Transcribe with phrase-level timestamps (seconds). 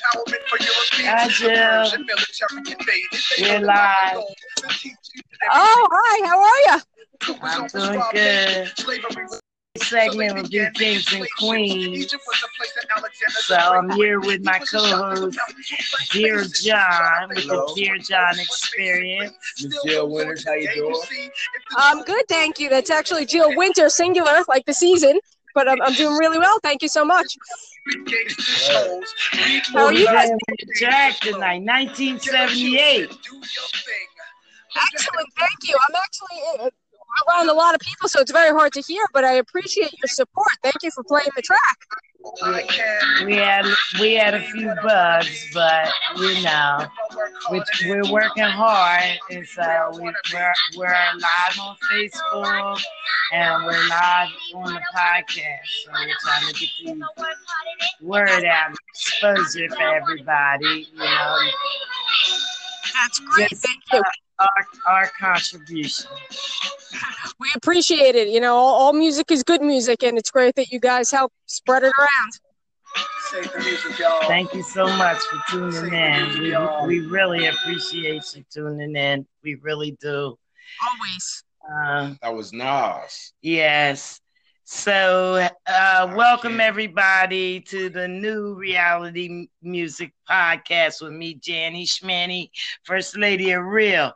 [0.00, 2.04] Hi, Jill.
[3.40, 4.22] We're live.
[5.50, 6.26] Oh, hi.
[6.26, 6.80] How are you?
[7.42, 8.70] I'm doing good.
[9.76, 12.14] Segment will be Kings and Queens.
[13.46, 15.38] So I'm here with my co-host,
[16.10, 19.34] Dear John, with the Dear John Experience.
[19.62, 21.30] Miss Jill Winters, how you doing?
[21.76, 22.68] I'm good, thank you.
[22.68, 25.20] That's actually Jill Winter, singular, like the season.
[25.58, 26.60] But I'm, I'm doing really well.
[26.62, 27.36] Thank you so much.
[29.72, 30.30] How are you guys?
[30.78, 33.10] Jack tonight, 1978.
[34.76, 35.76] Excellent, thank you.
[35.88, 36.70] I'm actually
[37.28, 39.04] around a lot of people, so it's very hard to hear.
[39.12, 40.48] But I appreciate your support.
[40.62, 41.78] Thank you for playing the track.
[43.24, 43.64] We had
[44.00, 46.86] we had a few bugs, but you know,
[47.50, 52.80] we, we're working hard, and so we, we're we're live on Facebook
[53.32, 55.66] and we're live on the podcast.
[55.84, 56.98] So we're trying to get
[58.00, 60.88] the word out, exposure for everybody.
[60.92, 61.38] You know,
[62.94, 63.50] That's great.
[63.50, 64.00] Just, Thank you.
[64.00, 66.06] Uh, our our contribution.
[67.40, 68.28] We appreciate it.
[68.28, 71.32] You know, all, all music is good music, and it's great that you guys help
[71.46, 72.32] spread it around.
[74.26, 76.40] Thank you so much for tuning in.
[76.40, 79.26] We, we really appreciate you tuning in.
[79.44, 80.36] We really do.
[80.82, 81.44] Always.
[81.70, 83.32] Uh, That was Nas.
[83.42, 84.20] yes.
[84.70, 92.50] So, uh, welcome everybody to the new reality music podcast with me, Janny Schmanny,
[92.84, 94.12] First Lady of Real,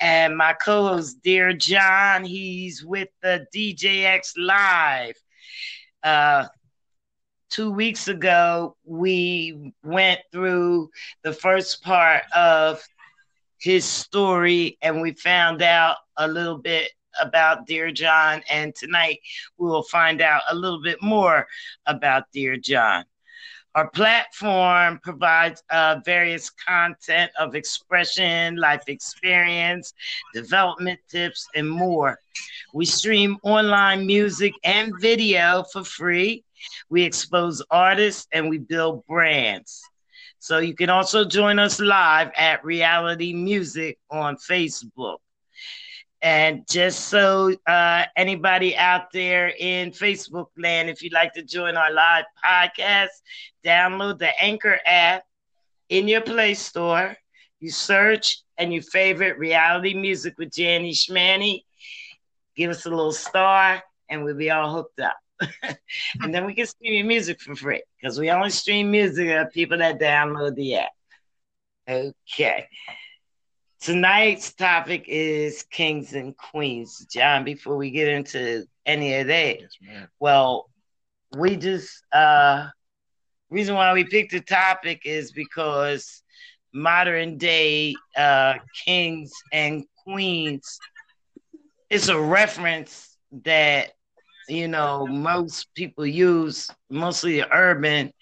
[0.00, 2.24] and my co-host, Dear John.
[2.24, 5.16] He's with the DJX Live.
[6.02, 6.46] Uh,
[7.50, 10.88] two weeks ago, we went through
[11.24, 12.82] the first part of
[13.58, 18.42] his story and we found out a little bit about Dear John.
[18.50, 19.20] And tonight
[19.58, 21.46] we will find out a little bit more
[21.86, 23.04] about Dear John.
[23.76, 29.94] Our platform provides uh, various content of expression, life experience,
[30.34, 32.18] development tips, and more.
[32.74, 36.44] We stream online music and video for free.
[36.88, 39.80] We expose artists and we build brands.
[40.40, 45.18] So you can also join us live at Reality Music on Facebook.
[46.22, 51.76] And just so uh, anybody out there in Facebook land, if you'd like to join
[51.76, 53.08] our live podcast,
[53.64, 55.24] download the Anchor app
[55.88, 57.16] in your Play Store.
[57.58, 61.62] You search and you favorite Reality Music with Janny Schmanny.
[62.54, 65.16] Give us a little star, and we'll be all hooked up.
[66.20, 69.50] and then we can stream your music for free because we only stream music of
[69.52, 70.90] people that download the app.
[71.88, 72.68] Okay.
[73.80, 77.06] Tonight's topic is kings and queens.
[77.12, 79.70] John, before we get into any of that, Yes,
[80.20, 80.68] well,
[81.36, 82.68] we just uh
[83.50, 86.22] reason why we picked the topic is because
[86.72, 88.54] modern day uh
[88.84, 90.78] kings and queens
[91.90, 93.90] is a reference that
[94.48, 98.12] you know most people use mostly the urban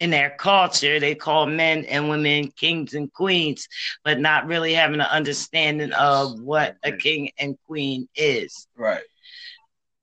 [0.00, 3.68] in their culture they call men and women kings and queens
[4.04, 9.02] but not really having an understanding of what a king and queen is Right.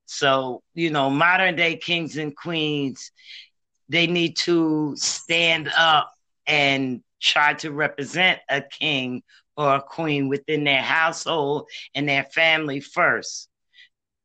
[0.05, 3.11] so, you know, modern day kings and queens,
[3.89, 6.11] they need to stand up
[6.47, 9.23] and try to represent a king
[9.57, 13.49] or a queen within their household and their family first.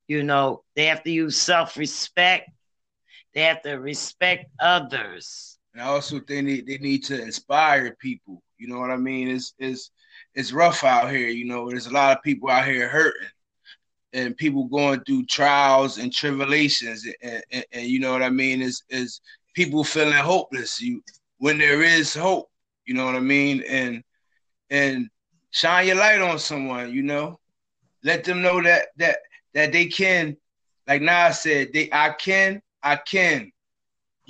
[0.08, 2.50] You know, they have to use self respect,
[3.34, 5.51] they have to respect others.
[5.72, 8.42] And I also they need they need to inspire people.
[8.58, 9.28] You know what I mean?
[9.28, 9.90] It's it's
[10.34, 11.68] it's rough out here, you know.
[11.68, 13.28] There's a lot of people out here hurting
[14.12, 18.60] and people going through trials and tribulations and, and, and you know what I mean
[18.60, 19.20] is is
[19.54, 21.02] people feeling hopeless you
[21.38, 22.48] when there is hope,
[22.86, 23.64] you know what I mean?
[23.68, 24.02] And
[24.70, 25.08] and
[25.50, 27.38] shine your light on someone, you know.
[28.04, 29.18] Let them know that that
[29.54, 30.36] that they can,
[30.86, 33.50] like Nas said, they I can, I can.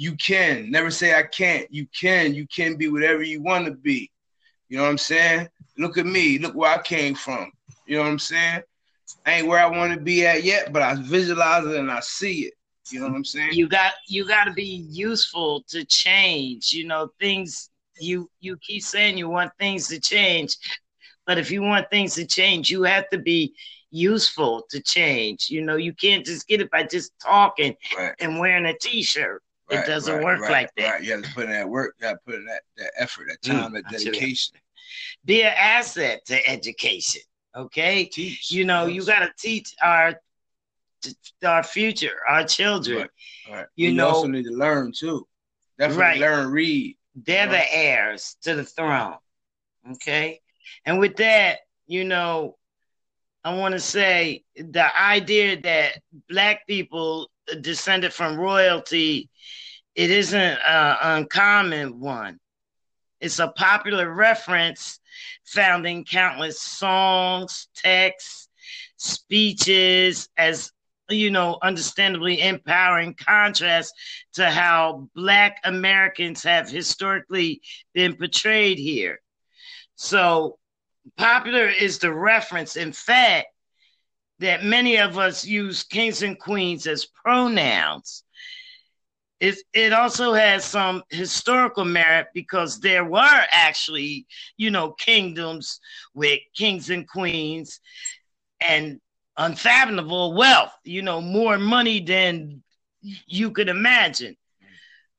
[0.03, 0.69] You can.
[0.69, 1.73] Never say I can't.
[1.73, 2.35] You can.
[2.35, 4.10] You can be whatever you want to be.
[4.69, 5.49] You know what I'm saying?
[5.78, 6.41] Look at me.
[6.41, 7.53] Look where I came from.
[7.87, 8.63] You know what I'm saying?
[9.25, 12.01] I ain't where I want to be at yet, but I visualize it and I
[12.01, 12.54] see it.
[12.91, 13.53] You know what I'm saying?
[13.53, 16.72] You got you got to be useful to change.
[16.72, 17.71] You know, things
[18.01, 20.57] you you keep saying you want things to change,
[21.27, 23.55] but if you want things to change, you have to be
[23.93, 25.48] useful to change.
[25.48, 28.15] You know, you can't just get it by just talking Right.
[28.19, 29.43] and wearing a t-shirt.
[29.72, 30.91] It doesn't right, work right, like that.
[30.95, 31.03] Right.
[31.03, 31.95] You have to put in that work.
[32.01, 33.98] You have to put in that, that effort, that Mm, time, that that.
[34.04, 34.57] dedication.
[35.24, 37.22] Be an asset to education.
[37.57, 38.04] Okay.
[38.07, 38.51] Teach.
[38.51, 40.15] You know, you got to teach our
[41.45, 42.98] our future, our children.
[43.48, 43.57] Right.
[43.57, 43.66] Right.
[43.74, 45.27] you You, know- also need to learn too.
[45.78, 46.21] Definitely Right.
[46.21, 46.97] learn, read.
[47.16, 49.16] They're the heirs to the throne.
[49.92, 50.41] Okay.
[50.84, 52.57] And with that, you know,
[53.45, 55.98] I want to say the idea that
[56.28, 59.30] black people descended from royalty,
[59.94, 62.39] it isn't an uncommon one.
[63.21, 64.98] It's a popular reference
[65.44, 68.48] found in countless songs, texts,
[68.97, 70.72] speeches, as
[71.09, 73.95] you know, understandably empowering contrast
[74.34, 77.60] to how Black Americans have historically
[77.92, 79.21] been portrayed here.
[79.95, 80.59] So,
[81.16, 83.48] popular is the reference, in fact,
[84.42, 88.24] that many of us use kings and queens as pronouns.
[89.41, 95.80] It, it also has some historical merit because there were actually, you know, kingdoms
[96.15, 97.80] with kings and queens
[98.60, 99.00] and
[99.36, 102.62] unfathomable wealth, you know, more money than
[103.00, 104.36] you could imagine.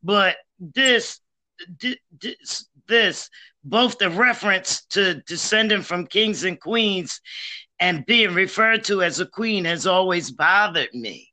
[0.04, 1.20] But this,
[1.80, 3.30] this, this,
[3.64, 7.22] both the reference to descending from kings and queens
[7.80, 11.30] and being referred to as a queen has always bothered me.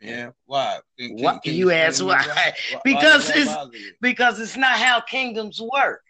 [0.00, 0.78] Yeah, why?
[0.98, 2.24] Can, can, can you ask why?
[2.26, 2.52] why?
[2.84, 6.02] Because why it's because it's not how kingdoms work.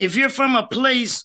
[0.00, 1.24] If you're from a place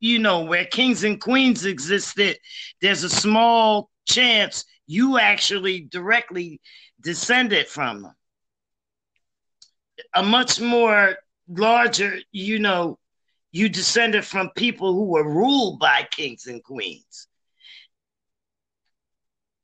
[0.00, 2.36] you know, where kings and queens existed,
[2.80, 6.60] there's a small chance you actually directly
[7.00, 8.14] descended from them.
[10.14, 11.16] A much more
[11.48, 12.98] larger, you know,
[13.52, 17.28] you descended from people who were ruled by kings and queens.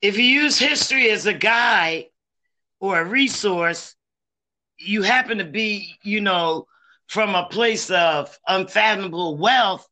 [0.01, 2.05] If you use history as a guide
[2.79, 3.95] or a resource,
[4.77, 6.67] you happen to be, you know,
[7.07, 9.87] from a place of unfathomable wealth,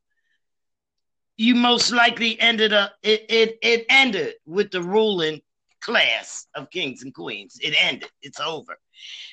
[1.35, 5.41] you most likely ended up it, it it ended with the ruling
[5.81, 7.57] class of kings and queens.
[7.61, 8.09] It ended.
[8.21, 8.77] It's over.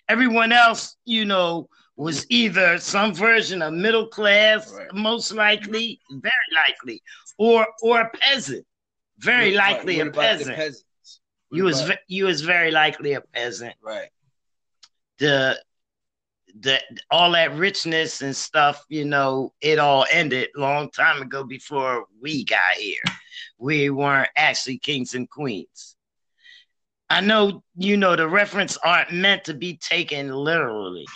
[0.09, 4.93] Everyone else, you know, was either some version of middle class, right.
[4.93, 7.03] most likely, very likely,
[7.39, 8.67] or or a peasant,
[9.19, 10.77] very what, likely a peasant.
[11.51, 13.75] You was you was very likely a peasant.
[13.81, 14.09] Right.
[15.19, 15.61] The
[16.61, 16.81] the
[17.11, 22.45] all that richness and stuff, you know, it all ended long time ago before we
[22.45, 23.03] got here.
[23.59, 25.97] We weren't actually kings and queens.
[27.11, 31.07] I know, you know, the reference aren't meant to be taken literally.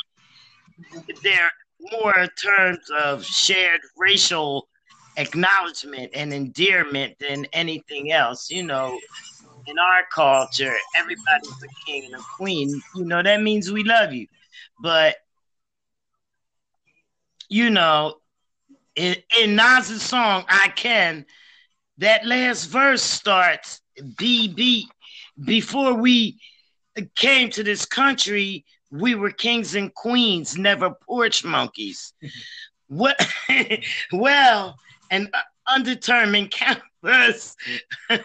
[1.23, 1.51] They're
[1.93, 4.69] more in terms of shared racial
[5.17, 8.51] acknowledgement and endearment than anything else.
[8.51, 8.99] You know,
[9.67, 12.81] in our culture, everybody's a king and a queen.
[12.95, 14.27] You know, that means we love you.
[14.81, 15.17] But
[17.49, 18.17] you know,
[18.95, 21.25] in, in Nas's song, I Can,
[21.99, 24.85] that last verse starts BB.
[25.45, 26.39] Before we
[27.15, 32.13] came to this country, we were kings and queens, never porch monkeys.
[32.89, 33.21] what?
[34.13, 34.77] well,
[35.11, 35.31] an
[35.67, 37.57] undetermined campus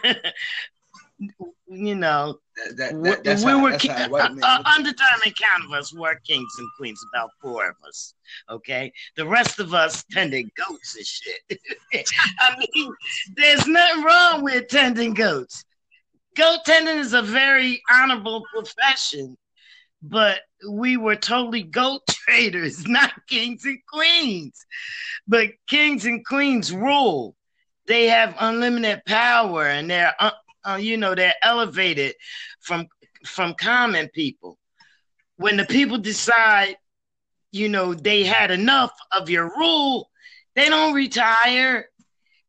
[1.66, 2.38] you know,
[2.76, 7.00] that, that, that's we how, were uh, undetermined count of us were kings and queens,
[7.12, 8.14] about four of us.
[8.50, 11.60] Okay, the rest of us tended goats and shit.
[12.40, 12.92] I mean,
[13.36, 15.64] there's nothing wrong with tending goats.
[16.36, 19.36] Goat tending is a very honorable profession,
[20.02, 24.64] but we were totally goat traders, not kings and queens.
[25.26, 27.36] But kings and queens rule.
[27.86, 30.30] They have unlimited power and they're uh,
[30.64, 32.14] uh, you know, they're elevated
[32.60, 32.88] from
[33.26, 34.58] from common people.
[35.36, 36.76] When the people decide,
[37.52, 40.10] you know, they had enough of your rule,
[40.54, 41.88] they don't retire.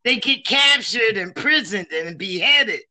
[0.03, 2.81] They get captured, imprisoned, and beheaded.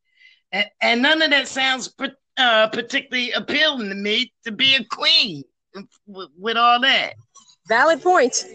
[0.51, 1.87] And, and none of that sounds
[2.37, 5.43] uh, particularly appealing to me to be a queen
[6.07, 7.13] with, with all that.
[7.67, 8.45] Valid point.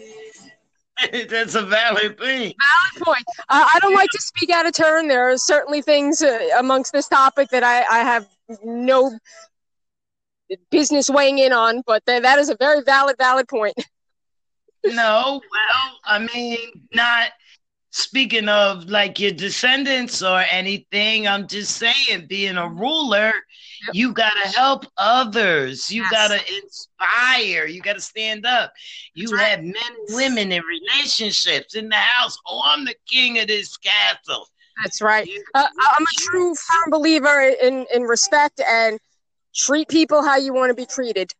[1.29, 2.53] That's a valid thing.
[2.53, 3.23] Valid point.
[3.49, 5.07] Uh, I don't like to speak out of turn.
[5.07, 8.27] There are certainly things uh, amongst this topic that I, I have
[8.63, 9.11] no
[10.69, 13.73] business weighing in on, but th- that is a very valid, valid point.
[14.85, 16.59] no, well, I mean,
[16.93, 17.31] not
[17.91, 21.27] speaking of like your descendants or anything.
[21.27, 23.33] I'm just saying, being a ruler
[23.87, 23.95] Yep.
[23.95, 25.89] You got to help others.
[25.89, 26.11] You yes.
[26.11, 27.65] got to inspire.
[27.65, 28.73] You got to stand up.
[29.15, 29.65] You That's have right.
[29.65, 32.37] men and women in relationships in the house.
[32.47, 34.47] Oh, I'm the king of this castle.
[34.83, 35.27] That's right.
[35.53, 38.99] Uh, I'm a true firm believer in, in respect and
[39.55, 41.31] treat people how you want to be treated.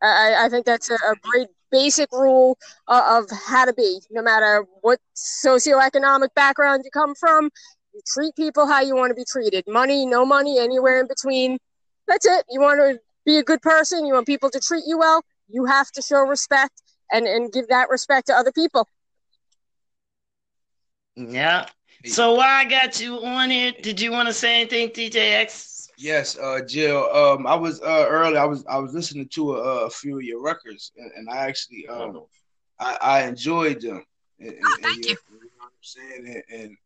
[0.00, 4.22] I, I think that's a, a great basic rule uh, of how to be, no
[4.22, 7.50] matter what socioeconomic background you come from.
[7.94, 9.64] You treat people how you want to be treated.
[9.68, 11.58] Money, no money, anywhere in between.
[12.08, 12.44] That's it.
[12.50, 14.06] You want to be a good person.
[14.06, 15.22] You want people to treat you well.
[15.48, 18.88] you have to show respect and and give that respect to other people.
[21.16, 21.66] Yeah.
[22.06, 23.72] So why I got you on here?
[23.80, 25.71] Did you want to say anything, DJ X?
[25.98, 27.04] Yes, uh, Jill.
[27.12, 28.36] Um, I was uh early.
[28.36, 31.38] I was I was listening to a, a few of your records, and, and I
[31.46, 32.22] actually um
[32.80, 34.04] I, I enjoyed them.
[34.40, 35.10] And, oh, thank and, you.
[35.10, 36.42] you know what I'm saying?
[36.50, 36.76] And, and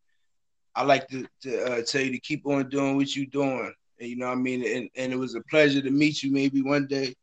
[0.74, 3.72] I like to, to uh, tell you to keep on doing what you're doing.
[3.98, 4.62] And you know what I mean?
[4.76, 6.30] And, and it was a pleasure to meet you.
[6.30, 7.14] Maybe one day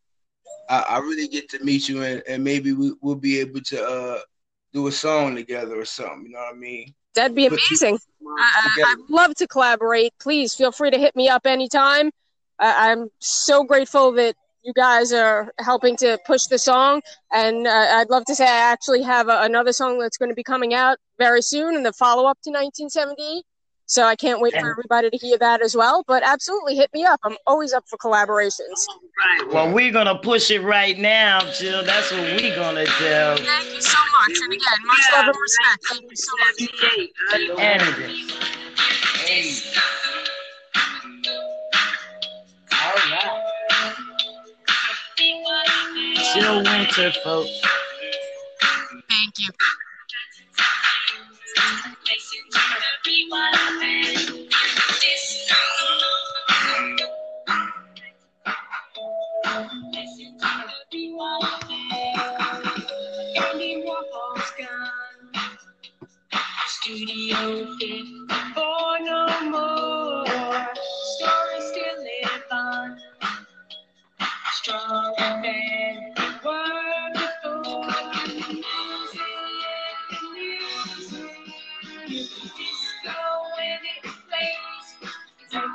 [0.69, 3.83] I, I really get to meet you, and, and maybe we, will be able to
[3.83, 4.19] uh,
[4.73, 6.25] do a song together or something.
[6.25, 6.93] You know what I mean?
[7.15, 7.99] That'd be amazing.
[8.25, 10.13] I, would love to collaborate.
[10.19, 12.11] Please feel free to hit me up anytime.
[12.59, 17.01] I, I'm so grateful that you guys are helping to push the song.
[17.31, 20.35] And uh, I'd love to say I actually have a, another song that's going to
[20.35, 23.43] be coming out very soon in the follow up to 1978.
[23.93, 26.03] So I can't wait for everybody to hear that as well.
[26.07, 27.19] But absolutely hit me up.
[27.23, 28.87] I'm always up for collaborations.
[29.19, 29.53] Right.
[29.53, 31.83] Well, we're going to push it right now, Jill.
[31.83, 33.43] That's what we're going to do.
[33.43, 34.35] Thank you so much.
[34.41, 35.85] And again, much yeah, love and respect.
[35.89, 36.57] Thank you so much.
[37.59, 37.83] And
[39.27, 39.61] Hey.
[42.71, 43.43] All right.
[46.33, 47.61] Jill Winter, folks.
[49.07, 49.49] Thank you.
[66.83, 70.25] Studio 54 no more.
[71.15, 72.97] Story still live on.
[74.51, 75.45] Strong and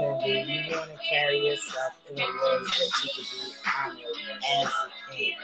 [0.00, 0.64] definitely.
[0.68, 5.14] You want to carry yourself in a way that you can be honored as a
[5.14, 5.36] king.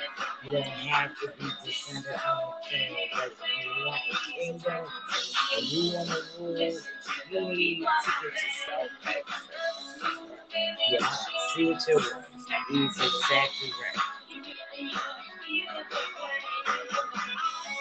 [0.45, 3.33] You don't have to be descended from a king, but
[3.65, 4.87] you want a kingdom
[5.57, 6.59] and you want to rule,
[7.31, 9.23] you need to get yourself back.
[10.91, 11.11] Yeah,
[11.55, 12.25] see what you're doing.
[12.71, 14.03] He's exactly right.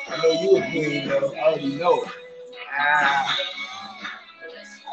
[0.08, 1.34] I know you a queen, though.
[1.36, 2.12] I already know it.
[2.80, 3.38] Ah.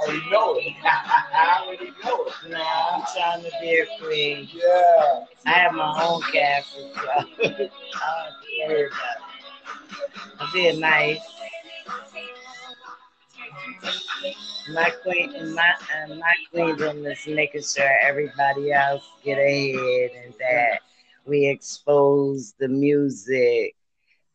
[0.00, 0.74] I already know it.
[0.84, 2.50] I already know it.
[2.50, 4.48] Nah, I'm trying to be a queen.
[4.52, 5.24] Yeah.
[5.46, 7.02] I have my own castle, so
[7.44, 9.18] I don't worry about.
[10.40, 11.20] I'm being nice.
[14.72, 20.80] My queen, my uh, my queendom is making sure everybody else get ahead and that
[21.26, 23.75] we expose the music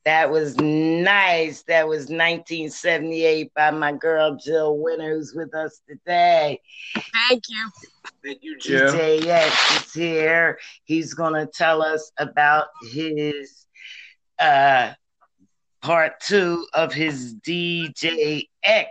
[0.06, 1.64] that was nice.
[1.64, 6.60] That was 1978 by my girl Jill Winter, who's with us today.
[7.30, 7.70] Thank you.
[8.24, 8.94] Thank you, Jill.
[8.94, 10.60] DJ X is here.
[10.86, 13.68] He's going to tell us about his
[14.40, 14.94] uh,
[15.82, 18.90] part two of his DJ X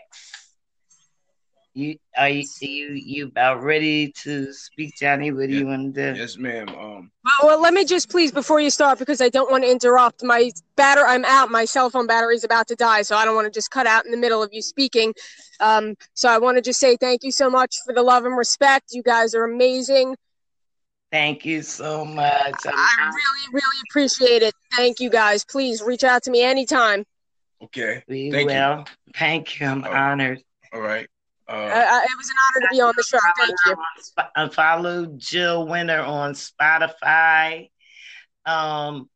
[1.75, 5.31] You are you you, you about ready to speak, Johnny?
[5.31, 6.19] What do you want to do?
[6.19, 6.69] Yes, ma'am.
[6.71, 9.71] Um, Well, well, let me just please before you start because I don't want to
[9.71, 10.25] interrupt.
[10.25, 11.51] My batter, I'm out.
[11.51, 13.87] My cell phone battery is about to die, so I don't want to just cut
[13.87, 15.15] out in the middle of you speaking.
[15.61, 18.37] Um, so I want to just say thank you so much for the love and
[18.37, 18.87] respect.
[18.91, 20.17] You guys are amazing.
[21.13, 22.67] Thank you so much.
[22.67, 24.55] I'm- I really, really appreciate it.
[24.75, 25.45] Thank you guys.
[25.45, 27.05] Please reach out to me anytime.
[27.63, 28.03] okay.
[28.09, 28.85] we Thank you.
[29.15, 29.67] Thank you.
[29.67, 29.91] I'm Oh.
[29.93, 30.43] honored.
[30.73, 31.09] All right.
[31.51, 33.19] I, Uh, I, it was an honor to be on the show.
[33.37, 33.77] Thank you.
[34.37, 37.71] Uh, Follow Jill Winter on Spotify.
[38.47, 39.09] Um,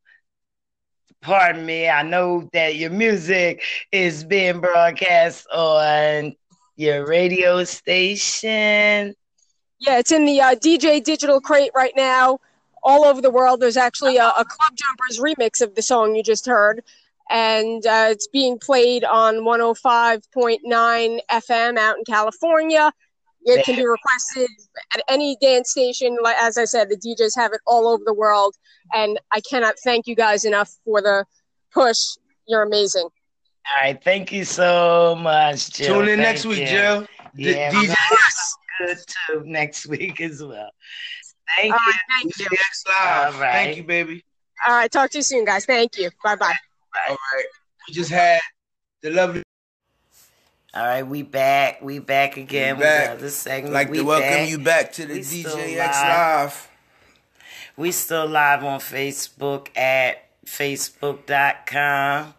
[1.21, 1.89] pardon me.
[1.89, 6.35] I know that your music is being broadcast on
[6.75, 9.15] your radio station.
[9.79, 12.39] Yeah, it's in the uh, DJ Digital Crate right now,
[12.83, 13.59] all over the world.
[13.59, 16.83] There's actually a, a Club Jumpers remix of the song you just heard,
[17.29, 22.91] and uh, it's being played on 105.9 FM out in California.
[23.47, 24.49] It can be requested
[24.95, 26.17] at any dance station.
[26.21, 28.55] Like as I said, the DJs have it all over the world,
[28.93, 31.25] and I cannot thank you guys enough for the
[31.71, 31.99] push.
[32.47, 33.03] You're amazing.
[33.03, 34.03] All right.
[34.03, 35.95] Thank you so much, Jill.
[35.99, 36.65] tune in Thank next week, you.
[36.67, 37.07] Jill.
[37.35, 38.55] D- Yeah, DJ Yes.
[38.79, 40.71] good too next week as well.
[41.57, 41.91] Thank All you.
[41.91, 42.45] right, thank you.
[42.45, 43.35] DJX Live.
[43.35, 43.51] All right.
[43.51, 44.25] Thank you, baby.
[44.65, 45.65] All right, talk to you soon, guys.
[45.65, 46.09] Thank you.
[46.23, 46.53] Bye bye.
[47.09, 47.45] All right.
[47.87, 48.39] We just had
[49.01, 49.43] the lovely.
[50.73, 51.81] All right, we back.
[51.81, 52.77] We back again.
[52.77, 53.19] We back.
[53.19, 53.73] This segment.
[53.73, 54.49] like we to welcome back.
[54.49, 55.77] you back to the We DJX live.
[55.77, 56.69] Live.
[57.77, 62.33] We still live on Facebook at facebook.com.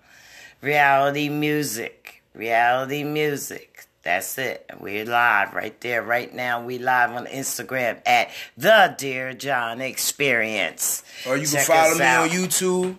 [0.61, 2.23] Reality Music.
[2.35, 3.87] Reality Music.
[4.03, 4.71] That's it.
[4.79, 6.65] We're live right there, right now.
[6.65, 11.03] We live on Instagram at the Dear John Experience.
[11.27, 12.23] Or you can follow me out.
[12.23, 12.97] on YouTube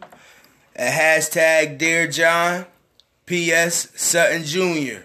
[0.77, 2.65] at hashtag Dear John,
[3.25, 3.89] P.S.
[3.99, 5.01] Sutton Jr.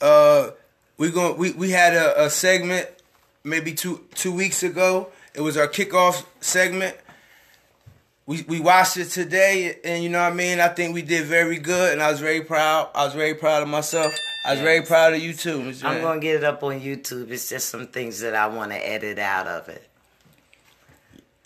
[0.00, 0.50] Uh,
[0.96, 2.88] we going we we had a, a segment
[3.44, 5.10] maybe two two weeks ago.
[5.34, 6.96] It was our kickoff segment.
[8.26, 10.60] We we watched it today, and you know what I mean.
[10.60, 12.90] I think we did very good, and I was very proud.
[12.94, 14.14] I was very proud of myself.
[14.46, 15.72] I was very proud of you too.
[15.84, 17.30] I'm going to get it up on YouTube.
[17.30, 19.88] It's just some things that I want to edit out of it.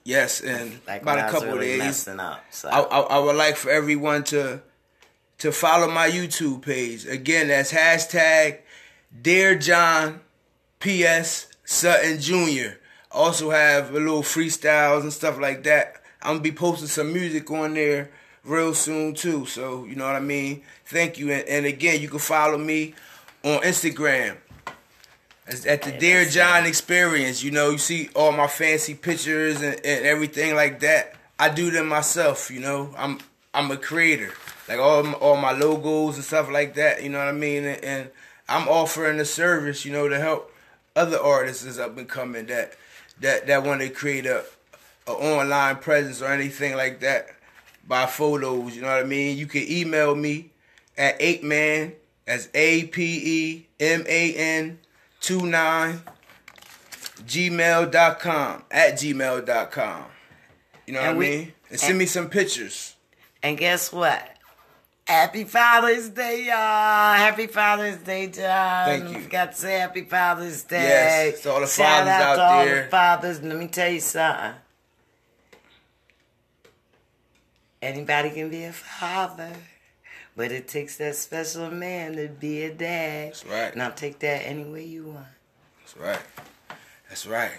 [0.09, 2.09] Yes, and Like about a couple really of days.
[2.09, 2.43] up.
[2.51, 2.71] So.
[2.71, 4.63] I, I, I would like for everyone to
[5.37, 7.05] to follow my YouTube page.
[7.05, 8.61] Again, that's hashtag
[9.21, 10.21] Dear John
[10.81, 12.79] PS Sutton Jr.
[13.13, 15.97] Also have a little freestyles and stuff like that.
[16.23, 18.11] I'm gonna be posting some music on there
[18.45, 19.45] real soon too.
[19.45, 20.63] So you know what I mean.
[20.87, 22.95] Thank you, and, and again, you can follow me
[23.45, 24.39] on Instagram.
[25.49, 26.67] It's at the Dear John.
[26.67, 27.43] Experience.
[27.43, 31.15] You know, you see all my fancy pictures and, and everything like that.
[31.39, 32.51] I do them myself.
[32.51, 33.19] You know, I'm
[33.55, 34.33] I'm a creator.
[34.69, 37.03] Like all my, all my logos and stuff like that.
[37.03, 37.65] You know what I mean?
[37.65, 38.11] And, and
[38.47, 39.87] I'm offering a service.
[39.87, 40.53] You know, to help
[40.95, 42.75] other artists that's up and coming that
[43.21, 44.45] that that want to create a,
[45.07, 47.29] a online presence or anything like that
[47.87, 48.77] by photos.
[48.77, 49.39] You know what I mean?
[49.39, 50.51] You can email me
[50.99, 51.95] at eight man.
[52.27, 54.79] as A P E M A N
[57.27, 60.05] gmail.com at gmail.com.
[60.87, 61.53] You know And what we- I mean?
[61.71, 62.95] And send me some pictures.
[63.43, 64.37] And guess what?
[65.07, 66.55] Happy Father's Day, y'all.
[67.15, 68.87] Happy Father's Day, John.
[68.87, 69.29] Thank you.
[69.29, 70.83] Got to say Happy Father's Day.
[70.83, 72.85] Yes, to all the Shout fathers out out to all there.
[72.85, 73.43] the fathers.
[73.43, 74.53] Let me tell you something.
[77.81, 79.53] Anybody can be a father,
[80.39, 83.31] but it takes that special man to be a dad.
[83.31, 83.75] That's right.
[83.75, 85.27] Now take that any way you want.
[85.81, 86.23] That's right.
[87.09, 87.59] That's right.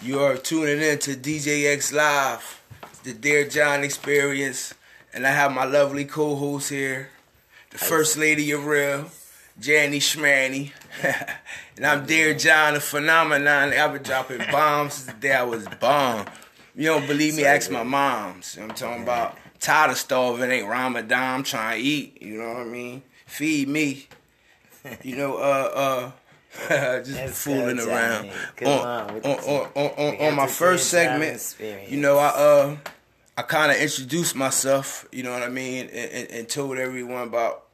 [0.00, 2.62] You are tuning in to DJX Live,
[3.04, 4.72] the Dear John Experience,
[5.12, 7.10] and I have my lovely co-host here,
[7.68, 9.10] the First Lady of Real,
[9.60, 10.72] Janny Schmanny,
[11.76, 13.74] and I'm Dear John, the phenomenon.
[13.74, 16.24] I've been dropping bombs since the day I was born.
[16.74, 17.44] You don't believe me?
[17.44, 18.54] Ask my moms.
[18.54, 19.36] You know what I'm talking about?
[19.60, 21.34] Tired of starving, ain't Ramadan.
[21.34, 22.22] I'm trying to eat.
[22.22, 23.02] You know what I mean?
[23.26, 24.08] Feed me.
[25.02, 26.12] You know, uh, uh,
[26.98, 28.30] just That's fooling good, around.
[28.62, 31.56] On, on on, on, on, on, my first segment,
[31.88, 32.76] you know, I uh,
[33.36, 35.06] I kind of introduced myself.
[35.12, 37.66] You know what I mean, and, and, and told everyone about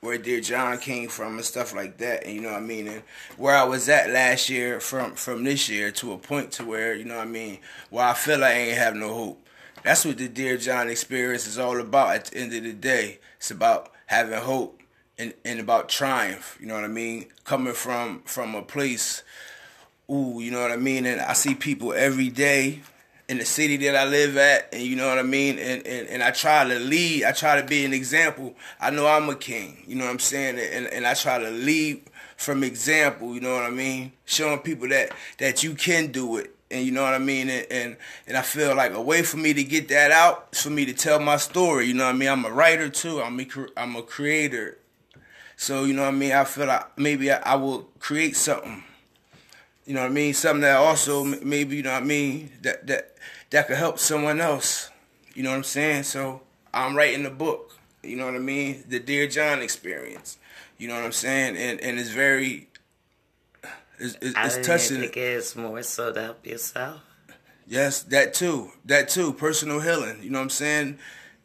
[0.00, 2.24] where Dear John came from and stuff like that.
[2.24, 3.02] And you know what I mean, and
[3.36, 6.94] where I was at last year from from this year to a point to where
[6.94, 7.58] you know what I mean,
[7.90, 9.45] where I feel I ain't have no hope.
[9.86, 12.16] That's what the Dear John experience is all about.
[12.16, 14.82] At the end of the day, it's about having hope
[15.16, 16.58] and, and about triumph.
[16.60, 17.26] You know what I mean?
[17.44, 19.22] Coming from from a place,
[20.10, 21.06] ooh, you know what I mean.
[21.06, 22.80] And I see people every day
[23.28, 25.56] in the city that I live at, and you know what I mean.
[25.60, 27.22] And and, and I try to lead.
[27.22, 28.56] I try to be an example.
[28.80, 29.84] I know I'm a king.
[29.86, 30.58] You know what I'm saying?
[30.58, 32.02] And and I try to lead
[32.36, 33.36] from example.
[33.36, 34.10] You know what I mean?
[34.24, 37.48] Showing people that that you can do it, and you know what I mean.
[37.48, 40.62] And and, and I feel like a way for me to get that out is
[40.62, 41.86] for me to tell my story.
[41.86, 42.28] You know what I mean?
[42.28, 43.20] I'm a writer too.
[43.20, 44.78] I'm a I'm a creator.
[45.56, 46.32] So you know what I mean.
[46.32, 48.82] I feel like maybe I, I will create something.
[49.86, 50.34] You know what I mean?
[50.34, 53.16] Something that also maybe you know what I mean that that
[53.50, 54.90] that could help someone else.
[55.34, 56.04] You know what I'm saying?
[56.04, 56.42] So
[56.74, 57.72] I'm writing a book.
[58.02, 58.84] You know what I mean?
[58.88, 60.38] The Dear John experience.
[60.78, 61.56] You know what I'm saying?
[61.56, 62.65] And and it's very
[63.98, 65.00] it's, it's, I it's touching.
[65.00, 67.00] think it's more so to help yourself.
[67.66, 68.70] Yes, that too.
[68.84, 69.32] That too.
[69.32, 70.22] Personal healing.
[70.22, 70.98] You know what I'm saying?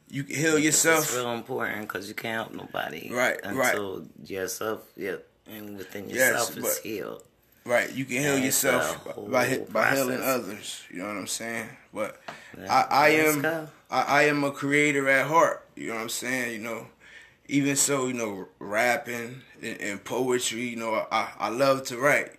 [0.10, 1.16] You can heal It's yourself.
[1.16, 3.10] real important because you can't help nobody.
[3.12, 3.70] Right, right.
[3.74, 5.16] Until yourself, yeah,
[5.50, 7.24] and within Yes, yourself is but- healed.
[7.64, 7.92] Right.
[7.94, 10.84] You can heal And yourself by by healing others.
[10.90, 11.70] You know what I'm saying?
[11.94, 12.20] But
[12.58, 13.68] Yeah, I, I am.
[13.92, 15.64] I, I am a creator at heart.
[15.76, 16.54] You know what I'm saying?
[16.54, 16.88] You know,
[17.48, 20.70] even so, you know, rapping and, and poetry.
[20.70, 22.32] You know, I I love to write.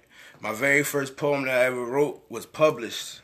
[0.42, 3.20] My very first poem that I ever wrote was published.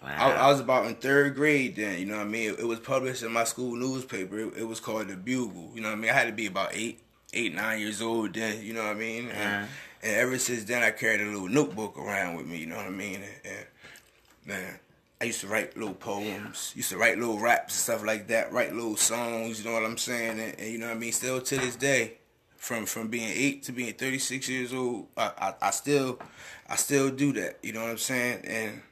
[0.00, 0.14] Wow.
[0.16, 2.50] I, I was about in third grade then, you know what I mean?
[2.50, 4.38] It, it was published in my school newspaper.
[4.38, 5.72] It, it was called The Bugle.
[5.74, 6.10] You know what I mean?
[6.10, 7.02] I had to be about eight,
[7.34, 9.28] eight, nine years old then, you know what I mean?
[9.28, 9.66] And, Uh-huh.
[10.04, 12.86] and ever since then, I carried a little notebook around with me, you know what
[12.86, 13.16] I mean?
[13.16, 13.66] And, and
[14.46, 14.78] man,
[15.20, 18.52] I used to write little poems, used to write little raps and stuff like that,
[18.52, 20.38] write little songs, you know what I'm saying?
[20.38, 21.12] And, and you know what I mean?
[21.12, 22.18] Still to this day,
[22.60, 26.20] from from being eight to being 36 years old, I, I, I still
[26.68, 28.44] I still do that, you know what I'm saying?
[28.44, 28.82] And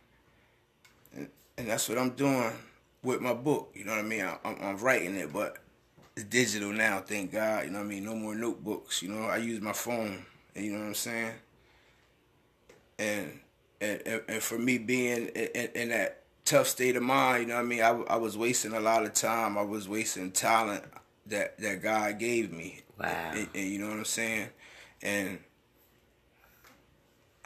[1.59, 2.50] and that's what I'm doing
[3.02, 3.70] with my book.
[3.74, 4.22] You know what I mean?
[4.22, 5.59] I, I'm, I'm writing it, but
[6.16, 7.00] it's digital now.
[7.00, 7.66] Thank God.
[7.66, 8.04] You know what I mean?
[8.04, 9.02] No more notebooks.
[9.02, 10.24] You know, I use my phone.
[10.57, 11.33] And you know what I'm saying?
[12.98, 13.40] And
[13.83, 17.48] and, and, and for me being in, in, in that tough state of mind, you
[17.48, 17.83] know what I mean?
[17.83, 19.59] I, I was wasting a lot of time.
[19.59, 20.85] I was wasting talent
[21.26, 22.81] that that God gave me.
[22.98, 23.30] Wow.
[23.34, 24.48] And, and you know what I'm saying?
[25.02, 25.38] And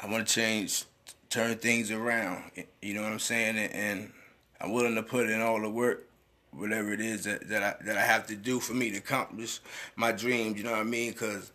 [0.00, 0.84] I want to change,
[1.30, 2.44] turn things around.
[2.80, 3.56] You know what I'm saying?
[3.56, 4.12] And, and
[4.60, 6.08] I'm willing to put in all the work,
[6.52, 9.60] whatever it is that, that I that I have to do for me to accomplish
[9.96, 10.56] my dreams.
[10.58, 11.12] You know what I mean?
[11.12, 11.52] Because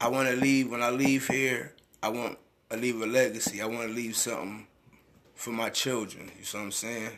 [0.00, 0.70] I want to leave.
[0.70, 2.38] When I leave here, I want
[2.70, 3.60] to leave a legacy.
[3.60, 4.66] I want to leave something
[5.34, 6.30] for my children.
[6.38, 7.10] You see what I'm saying?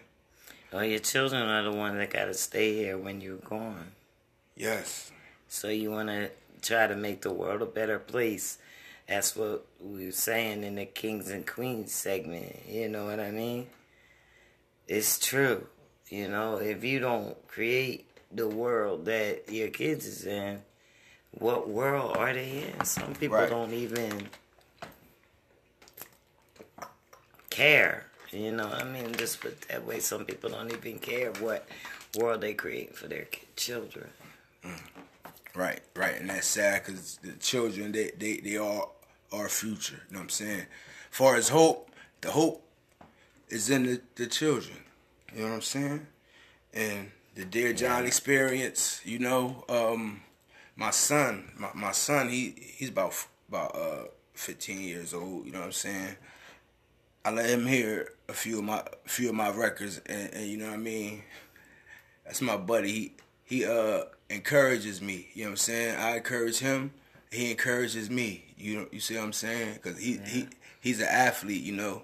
[0.73, 3.93] Well, your children are the ones that got to stay here when you're gone.
[4.61, 5.11] Yes.
[5.49, 8.59] So you want to try to make the world a better place.
[9.09, 12.57] That's what we were saying in the Kings and Queens segment.
[12.69, 13.69] You know what I mean?
[14.87, 15.67] It's true.
[16.11, 20.61] You know, if you don't create the world that your kids is in,
[21.33, 22.85] what world are they in?
[22.85, 23.49] Some people Right.
[23.49, 24.29] don't even
[27.49, 28.07] care.
[28.31, 30.01] You know, I mean, just put that way.
[30.01, 31.67] Some people don't even care what
[32.17, 33.47] world they create for their ki-
[35.55, 38.95] Right, right, and that's sad because the children they they they all
[39.33, 40.01] our future.
[40.09, 40.67] You know what I'm saying?
[41.11, 42.65] far as hope, the hope
[43.49, 44.79] is in the, the children.
[45.35, 46.07] You know what I'm saying?
[46.73, 49.01] And the Dear John experience.
[49.05, 50.23] You know, um,
[50.77, 53.15] my son, my, my son, he he's about
[53.49, 55.47] about uh 15 years old.
[55.47, 56.17] You know what I'm saying?
[57.25, 60.47] I let him hear a few of my a few of my records, and, and
[60.47, 61.23] you know what I mean.
[62.25, 62.93] That's my buddy.
[62.93, 63.13] He
[63.45, 65.29] he uh encourages me.
[65.35, 65.97] You know what I'm saying?
[65.97, 66.93] I encourage him.
[67.31, 68.45] He encourages me.
[68.57, 69.75] You know, you see what I'm saying?
[69.75, 70.49] Because he he
[70.81, 71.63] he's an athlete.
[71.63, 72.03] You know,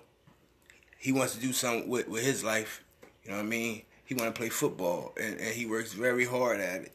[0.98, 2.84] he wants to do something with with his life.
[3.24, 3.82] You know what I mean?
[4.04, 6.92] He want to play football, and, and he works very hard at it.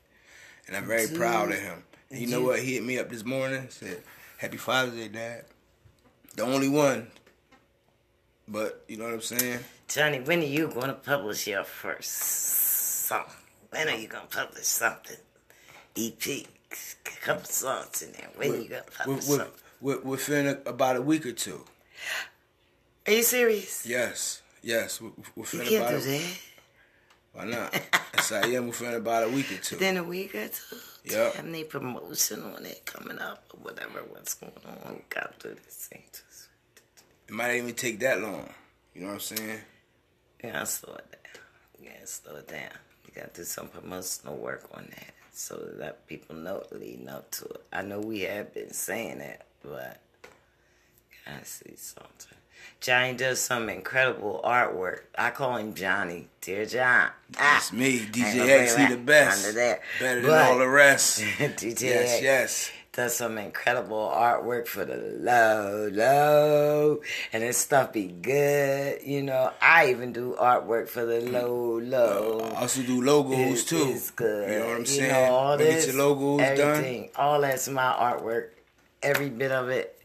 [0.68, 1.84] And I'm very proud of him.
[2.10, 2.60] And you know what?
[2.60, 3.68] He hit me up this morning.
[3.70, 4.04] Said,
[4.38, 5.46] "Happy Father's Day, Dad."
[6.36, 7.08] The only one.
[8.48, 9.60] But you know what I'm saying?
[9.88, 13.26] Johnny, when are you going to publish your first song?
[13.72, 15.18] When are you going to publish something?
[15.98, 16.46] EP, a
[17.22, 17.48] couple mm.
[17.48, 18.30] songs in there.
[18.36, 19.48] When are you going to We're, publish something?
[19.82, 21.64] we're, we're about a week or two.
[23.08, 23.86] Are you serious?
[23.86, 25.02] Yes, yes.
[25.02, 26.38] We're, we're You can't about do a, that.
[27.34, 27.82] Why not?
[28.14, 28.68] yes, I am.
[28.68, 29.78] We're finna about a week or two.
[29.78, 30.76] Then a week or two.
[31.06, 31.32] Yeah.
[31.32, 34.04] Have any promotion on it coming up or whatever?
[34.10, 34.96] What's going on?
[34.96, 36.04] We got to do this thing.
[37.28, 38.50] It might even take that long.
[38.94, 39.60] You know what I'm saying?
[40.44, 41.94] Yeah, gotta slow it down.
[41.94, 42.72] Gotta slow it down.
[43.16, 47.64] Gotta do some promotional work on that so that people know leading up to it.
[47.74, 49.98] I know we have been saying that, but
[51.26, 52.38] gotta see something.
[52.80, 55.02] Johnny does some incredible artwork.
[55.18, 57.10] I call him Johnny, dear John.
[57.38, 59.46] Ah, It's me, DJ X, he the best.
[59.46, 59.82] Under there.
[60.00, 61.20] Better than But- all the rest.
[61.40, 62.72] DJ yes, X yes.
[62.94, 67.02] Does some incredible artwork for the low, low,
[67.32, 69.02] and this stuff be good.
[69.06, 71.32] You know, I even do artwork for the mm.
[71.32, 72.52] low, low.
[72.54, 73.92] I also do logos It- too.
[73.96, 74.52] It's good.
[74.52, 75.12] You know what I'm You saying?
[75.12, 76.58] know, all this, get your logos done.
[76.60, 78.50] everything, All that's my artwork.
[79.02, 79.98] every bit of it.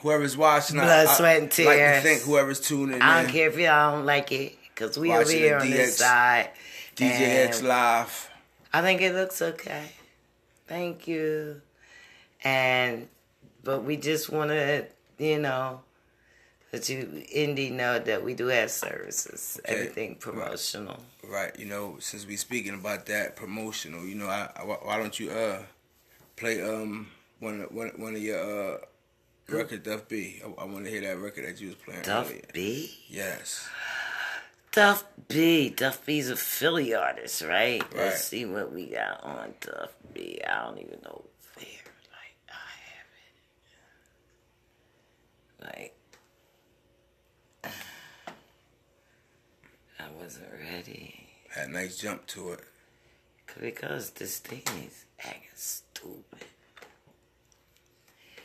[0.00, 2.02] Whoever's watching, I- Blood, I, sweat, and Like tears.
[2.02, 3.02] to thank whoever's tuning in.
[3.02, 5.96] I don't care if y'all don't like it, cause we over here on DX this
[5.98, 6.50] side.
[6.96, 8.30] DJ X Live.
[8.72, 9.90] I think it looks okay.
[10.66, 11.60] Thank you.
[12.44, 13.08] And
[13.64, 14.86] but we just want to,
[15.18, 15.80] you know,
[16.72, 19.58] let you indie know that we do have services.
[19.64, 19.74] Okay.
[19.74, 21.00] Everything promotional.
[21.28, 24.98] Right, you know, since we speaking about that promotional, you know, I, I, why why
[24.98, 25.62] don't you uh
[26.36, 27.08] play um
[27.40, 28.38] one of- one one of your
[28.74, 28.78] uh
[29.48, 30.40] record Duff B?
[30.44, 32.42] I, I want to hear that record that you was playing Duff earlier.
[32.52, 32.94] B.
[33.08, 33.68] Yes,
[34.70, 35.70] Duff B.
[35.70, 37.82] Duff B's a Philly artist, right?
[37.82, 37.96] Right.
[37.96, 40.40] Let's see what we got on Duff B.
[40.46, 41.24] I don't even know
[41.56, 41.66] where.
[42.48, 42.70] Like I
[45.68, 45.92] have it.
[47.64, 47.72] Like
[50.00, 52.60] I wasn't ready had a nice jump to it.
[53.60, 56.44] because this thing is acting stupid.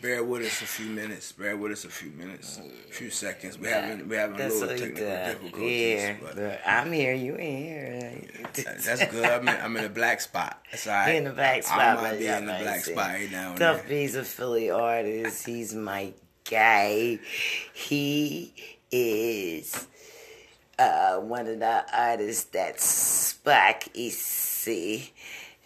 [0.01, 1.31] Bear with us a few minutes.
[1.31, 3.59] Bear with us a few minutes, a few seconds.
[3.59, 6.01] We having we having a That's little what technical difficulties.
[6.01, 7.13] Here, but but I'm here.
[7.13, 8.41] You ain't here.
[8.63, 9.25] that- that's good.
[9.25, 10.59] I'm in, I'm in a black spot.
[10.71, 11.15] That's all right.
[11.15, 11.79] in the black spot.
[11.99, 13.55] I might be in the black spot right now.
[13.55, 13.81] then.
[13.87, 15.45] B's a Philly artist.
[15.45, 16.13] He's my
[16.49, 17.19] guy.
[17.73, 18.53] He
[18.91, 19.87] is
[20.79, 25.13] uh, one of the artists that Spark Easy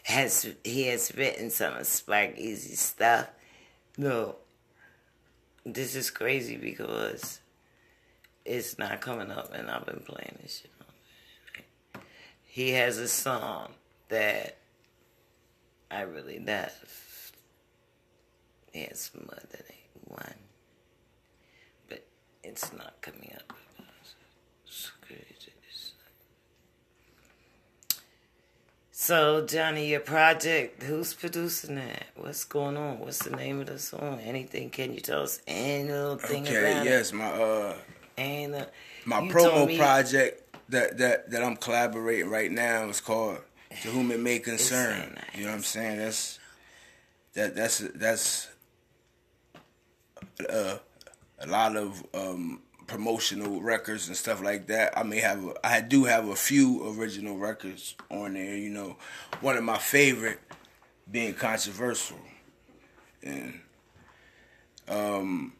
[0.03, 0.45] has.
[0.63, 3.29] He has written some of Spark Easy stuff.
[3.97, 4.35] No,
[5.65, 7.39] this is crazy because
[8.43, 12.03] it's not coming up, and I've been playing this shit.
[12.43, 13.71] He has a song
[14.09, 14.57] that
[15.89, 17.31] I really love.
[18.73, 19.63] It's more than
[20.07, 20.35] one,
[21.87, 22.05] but
[22.43, 23.53] it's not coming up.
[24.65, 25.53] It's crazy.
[29.05, 32.05] So Johnny, your project, who's producing that?
[32.15, 32.97] What's going on?
[32.97, 34.19] What's the name of the song?
[34.23, 34.71] Anything?
[34.71, 37.75] Can you tell us any little thing Okay, about yes, my uh
[38.17, 38.19] it?
[38.19, 38.65] And uh,
[39.05, 43.37] my promo me- project that that that I'm collaborating right now is called
[43.83, 45.19] To Whom It May Concern.
[45.35, 45.99] You know what I'm saying?
[45.99, 46.39] That's
[47.35, 48.47] that that's that's
[50.49, 50.77] uh,
[51.37, 54.97] a lot of um, promotional records and stuff like that.
[54.97, 58.55] I may have a, I do have a few original records on there.
[58.55, 58.97] You know,
[59.41, 60.39] one of my favorite
[61.11, 62.17] being controversial,
[63.23, 63.59] and
[64.87, 65.53] um,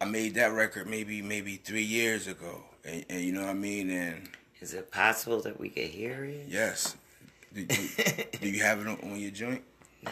[0.00, 3.54] I made that record maybe maybe three years ago, and, and you know what I
[3.54, 3.90] mean.
[3.90, 4.28] And
[4.60, 6.46] Is it possible that we could hear it?
[6.48, 6.96] yes,
[7.54, 7.76] do, do,
[8.40, 9.62] do you have it on, on your joint?
[10.02, 10.10] Nah.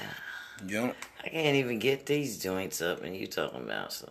[0.66, 0.96] You don't?
[1.22, 4.10] I can't even get these joints up, and you talking about so.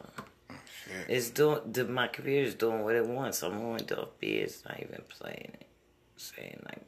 [0.96, 1.10] Shit.
[1.10, 1.60] It's doing.
[1.72, 3.44] The, my computer's doing what it wants.
[3.44, 4.28] I'm on Duff B.
[4.28, 5.68] It's not even playing it.
[6.18, 6.82] Saying like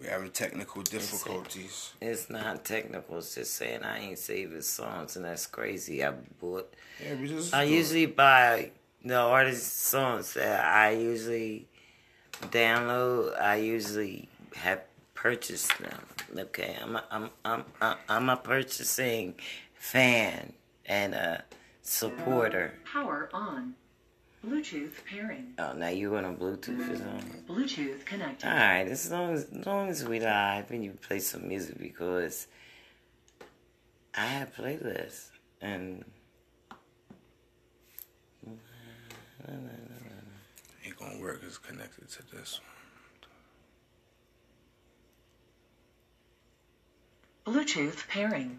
[0.00, 1.94] We're having technical difficulties.
[2.00, 3.18] it's not technical.
[3.18, 6.04] It's just saying I ain't saving songs, and that's crazy.
[6.04, 6.72] I bought.
[7.02, 8.72] Yeah, we just I usually buy
[9.04, 11.68] the artist songs that I usually
[12.42, 13.40] download.
[13.40, 14.82] I usually have
[15.14, 16.06] purchased them.
[16.36, 19.34] Okay, I'm a, I'm I'm I'm I'm a purchasing
[19.74, 20.52] fan
[20.86, 21.44] and a
[21.82, 22.74] supporter.
[22.84, 23.74] Power on.
[24.46, 25.54] Bluetooth pairing.
[25.58, 27.44] Oh, now you want a Bluetooth or something?
[27.48, 28.46] Bluetooth connected.
[28.46, 31.78] All right, as long as, as long as we live and you play some music
[31.78, 32.46] because
[34.14, 35.30] I have playlists
[35.62, 36.04] and
[40.84, 41.40] ain't gonna work.
[41.46, 42.60] It's connected to this
[47.46, 48.58] Bluetooth pairing.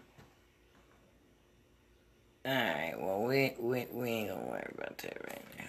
[2.46, 2.94] All right.
[2.96, 5.64] Well, we we we ain't gonna worry about that right now.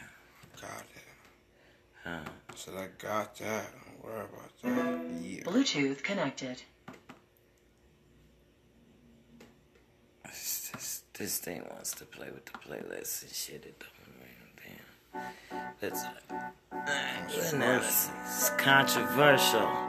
[0.62, 1.04] Got it.
[2.04, 2.32] Huh.
[2.56, 3.66] So I got that.
[3.86, 5.24] Don't worry about that.
[5.24, 5.42] Yeah.
[5.44, 6.62] Bluetooth connected.
[10.26, 13.66] This, this, this thing wants to play with the playlist and shit.
[13.66, 15.74] It don't really damn.
[15.82, 16.04] Let's.
[16.04, 16.12] Uh,
[16.72, 18.52] Alright, analysis.
[18.58, 19.87] Controversial.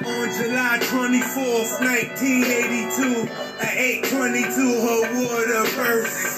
[0.00, 3.28] On July 24th, 1982,
[3.60, 5.64] at 822, her water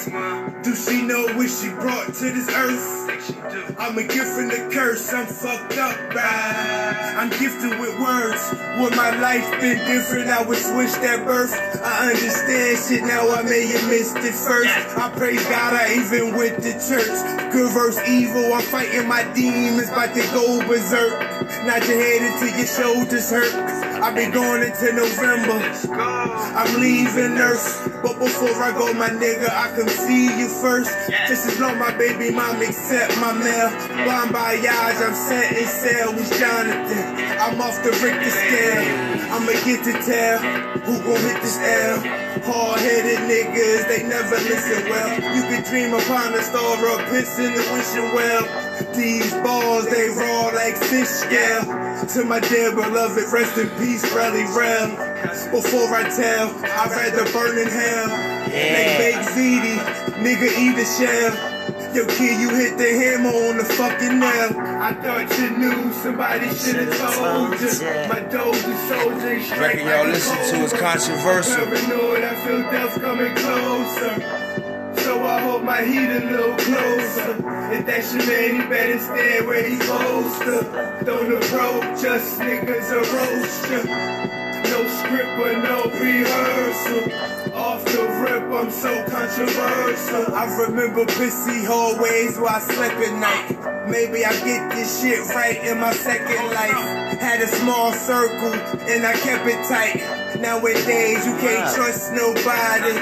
[0.04, 3.78] Do she know what she brought to this earth?
[3.78, 7.14] I'm a gift from the curse, I'm fucked up, right?
[7.16, 8.52] I'm gifted with words.
[8.80, 10.28] Would my life been different?
[10.28, 11.54] I would switch that birth.
[11.82, 14.68] I understand shit now, I may have missed it first.
[14.98, 17.52] I praise God, I even with the church.
[17.52, 17.72] Good
[18.06, 21.18] evil, I'm fighting my demons, about to go berserk.
[21.64, 23.54] Not your head until your shoulders hurt.
[24.02, 25.64] I've been going into November.
[25.96, 27.93] I'm leaving Earth.
[28.04, 30.92] But before I go, my nigga, I can see you first.
[31.26, 33.72] Just as long my baby mom accept my mail.
[34.04, 37.00] Blind voyage, I'm set setting sail with Jonathan.
[37.40, 38.84] I'm off the Richter scale.
[39.32, 40.38] I'ma get to tell
[40.84, 41.96] who gon' hit this L.
[42.44, 45.08] Hard-headed niggas, they never listen well.
[45.34, 48.44] You can dream upon a star of piss in the wishing well.
[48.92, 51.64] These balls, they raw like fish scale.
[52.04, 55.13] To my dear beloved, rest in peace, Rally Rel.
[55.24, 58.08] Before I tell, I'd rather burn in hell.
[58.48, 58.98] Yeah.
[58.98, 59.78] Big ZD,
[60.20, 61.54] nigga eat a shell.
[61.94, 64.50] Yo, kid, you hit the hammer on the fucking nail.
[64.58, 67.72] I thought you knew, somebody should've told you.
[68.08, 71.64] My dogs and soldiers strike Record y'all listen to is controversial.
[71.66, 75.00] Paranoid, I feel death coming closer.
[75.02, 77.36] So I hold my heat a little closer.
[77.72, 81.04] If that's your man, he better stand where he's supposed to.
[81.04, 84.43] Don't approach us, niggas a roaster.
[84.74, 87.54] No script but no rehearsal.
[87.54, 90.34] Off the rip, I'm so controversial.
[90.34, 93.88] I remember busy hallways where I slept at night.
[93.88, 97.20] Maybe I get this shit right in my second life.
[97.20, 98.52] Had a small circle
[98.90, 100.23] and I kept it tight.
[100.40, 102.94] Nowadays, you can't trust nobody.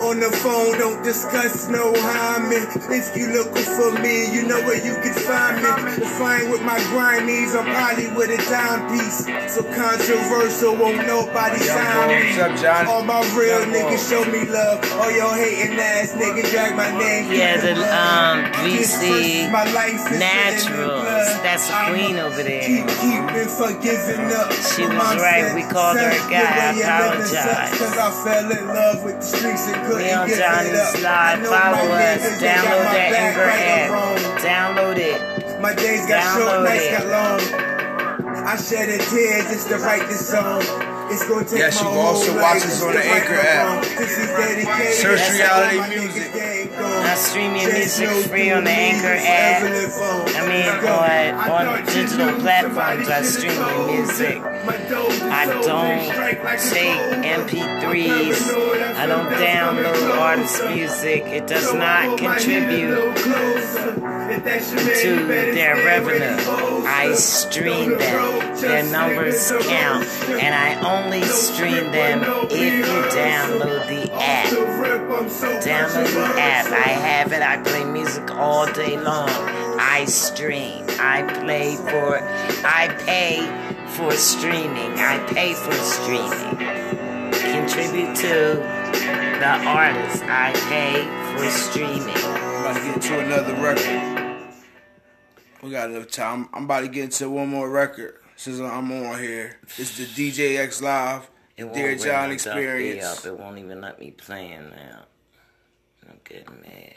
[0.00, 2.66] On the phone, don't discuss no hymen.
[2.90, 6.02] If you looking for me, you know where you can find me.
[6.04, 9.26] If I ain't with my grindies, I'm probably with a timepiece.
[9.52, 12.40] So controversial, won't nobody sign me.
[12.40, 12.86] Up, John?
[12.86, 14.78] All my real Young niggas show me love.
[14.94, 17.32] All your hating ass niggas drag my name.
[17.32, 21.26] Yeah, the, um, This VC versus my life is in the Naturals.
[21.42, 22.62] That's the queen over there.
[22.62, 24.52] Keep keeping for giving up.
[24.52, 25.44] She My was mom right.
[25.50, 26.59] said, We called her a guy.
[26.60, 27.78] The way I sucks, apologize.
[27.78, 30.78] Cause I fell in love with the streets and couldn't We on give it Johnny's
[30.80, 30.94] up.
[31.04, 31.42] I Live.
[31.42, 32.20] know Follow my us.
[32.20, 33.90] niggas, they got Download my that back Anchor right or app.
[33.90, 34.18] wrong.
[34.44, 35.60] Download it.
[35.60, 36.92] My days got short, Download nights it.
[36.92, 37.40] got long.
[38.46, 40.62] I shed a tear just to write this song.
[41.10, 43.34] It's gonna take Yes, my you can also whole watch life us on the Anchor
[43.34, 43.66] app.
[43.66, 43.80] wrong.
[43.98, 46.22] This is dedicated Search to reality music.
[46.22, 49.60] niggas that ain't stream your music no free on the Anchor app.
[49.60, 50.36] forever live on.
[50.36, 50.94] I mean, Go.
[51.50, 54.34] on, on digital platforms, I stream should've your music.
[54.36, 54.40] you.
[54.66, 57.00] My dogs and I don't strike like a take.
[57.40, 58.94] MP3s.
[58.96, 60.74] I don't feel death coming download artist closer.
[60.74, 61.22] music.
[61.26, 64.06] It does not hold my heat a contribute little closer.
[64.30, 66.86] If that's your man, to their revenue.
[66.86, 68.56] I stream Don't them.
[68.60, 70.04] Their numbers count.
[70.28, 74.46] And I only stream them if you download the app.
[74.48, 76.66] Download the app.
[76.66, 77.42] I have it.
[77.42, 79.28] I play music all day long.
[79.78, 80.84] I stream.
[81.00, 82.18] I play for.
[82.66, 83.46] I pay
[83.88, 84.98] for streaming.
[84.98, 86.56] I pay for streaming.
[87.32, 88.56] Contribute to
[89.40, 90.22] the artist.
[90.24, 91.04] I pay
[91.36, 92.14] for streaming.
[92.14, 94.52] I'm about to get to another record.
[95.62, 96.48] We got enough time.
[96.52, 99.58] I'm about to get into one more record since I'm on here.
[99.76, 103.18] It's the DJ X Live, It won't Dear bring John my Duffy Experience.
[103.18, 103.26] Up.
[103.26, 105.00] It won't even let me play him now.
[106.08, 106.94] I'm getting mad.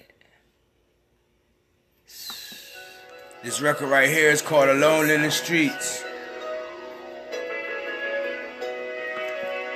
[3.44, 6.06] This record right here is called Alone in the Streets.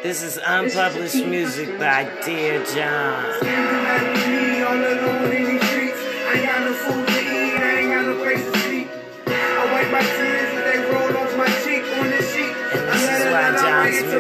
[0.03, 3.25] This is unpublished music by Dear John.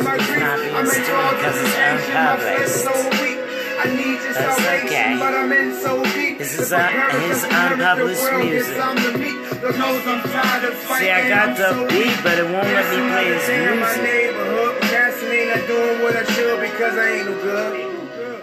[0.05, 0.75] Out, I John's wait till my music grief.
[0.75, 3.39] I make streamed all because the it's decisions, my flesh so weak.
[3.77, 5.09] I need your That's salvation, okay.
[5.21, 6.37] but I'm in so deep.
[6.37, 8.77] This is I un- perish, his if I perish, the unpublished world gets music.
[8.77, 9.31] some to me.
[9.57, 10.63] The knows I'm tired
[11.01, 11.11] See.
[11.13, 14.01] I got the beat, but it won't let me play his In my music.
[14.03, 17.73] neighborhood, Casting ain't not doing what I should because I ain't no good.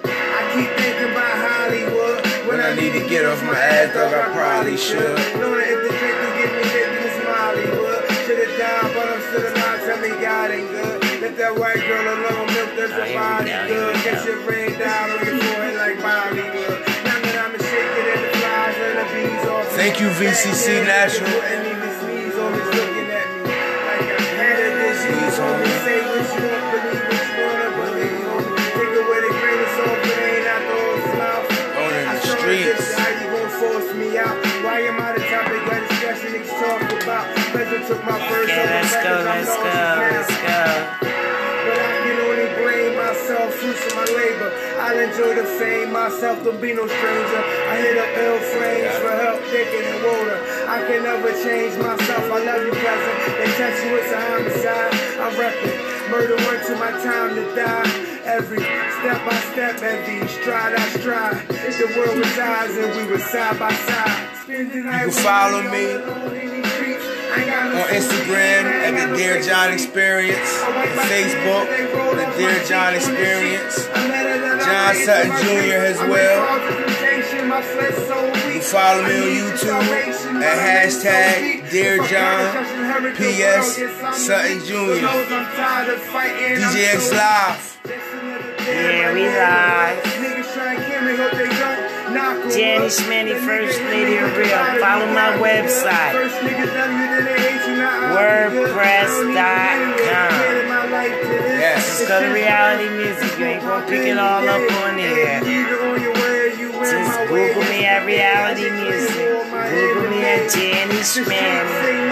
[0.07, 2.19] I keep thinking about Hollywood.
[2.47, 5.19] When I need to get off my ass, dog, I probably should.
[29.77, 31.47] Salt, but it ain't out the whole mouth.
[31.77, 32.65] Alone in I the saw streets.
[32.65, 34.37] this, you gon' force me out?
[34.65, 37.25] Why am I the topic of discussion niggas talk about?
[37.53, 41.04] Pleasure took my first Okay, let's go, let's go, let's go.
[45.95, 47.43] Myself don't be no stranger.
[47.71, 50.39] I hit up ill flames for help, thicker than water.
[50.67, 53.15] I can never change myself, I love you, cousin.
[53.39, 54.93] They touch you, it's a homicide.
[55.23, 57.87] I'm repping, murder went to my time to die.
[58.27, 61.47] Every step by step, every stride I stride.
[61.47, 64.49] The world resides and we were side by side.
[64.49, 66.64] You can follow me
[67.43, 71.67] on Instagram at the Dear John Experience, on Facebook,
[72.15, 73.87] the Dear John Experience.
[74.65, 75.83] John Sutton Jr.
[75.83, 76.47] as well.
[78.55, 82.55] You follow me on YouTube at hashtag Dear John.
[83.17, 83.79] P.S.
[83.79, 84.75] world, yes, I'm Sutton Jr..
[85.03, 87.71] knows I'm tired of fighting, I'm DJ X so- Live.
[88.67, 89.99] Yeah, we live.
[92.15, 92.93] Niggas try and kill me, hope they don't knock 'em Jenny up.
[92.93, 94.63] Schmanny, First Lady of Real.
[94.81, 96.13] Follow my website.
[96.13, 96.31] good.
[96.31, 98.71] First niggas love you, then they hate you, now I'm good.
[98.71, 99.37] WordPress.com.
[99.37, 101.61] I don't even dedicate my life to this.
[101.61, 101.99] Yes.
[101.99, 103.39] Just go to reality music.
[103.39, 105.41] You ain't gonna pick it all up on here.
[106.85, 109.17] Just Google me at reality music.
[109.17, 112.11] Google me at Jenny Schmanny.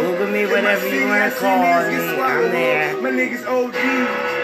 [0.00, 1.96] Google me whatever you wanna call me.
[2.20, 2.96] I'm there.
[3.02, 3.72] My niggas OD.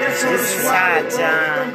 [0.00, 1.10] That's on the This is hot.
[1.10, 1.72] John.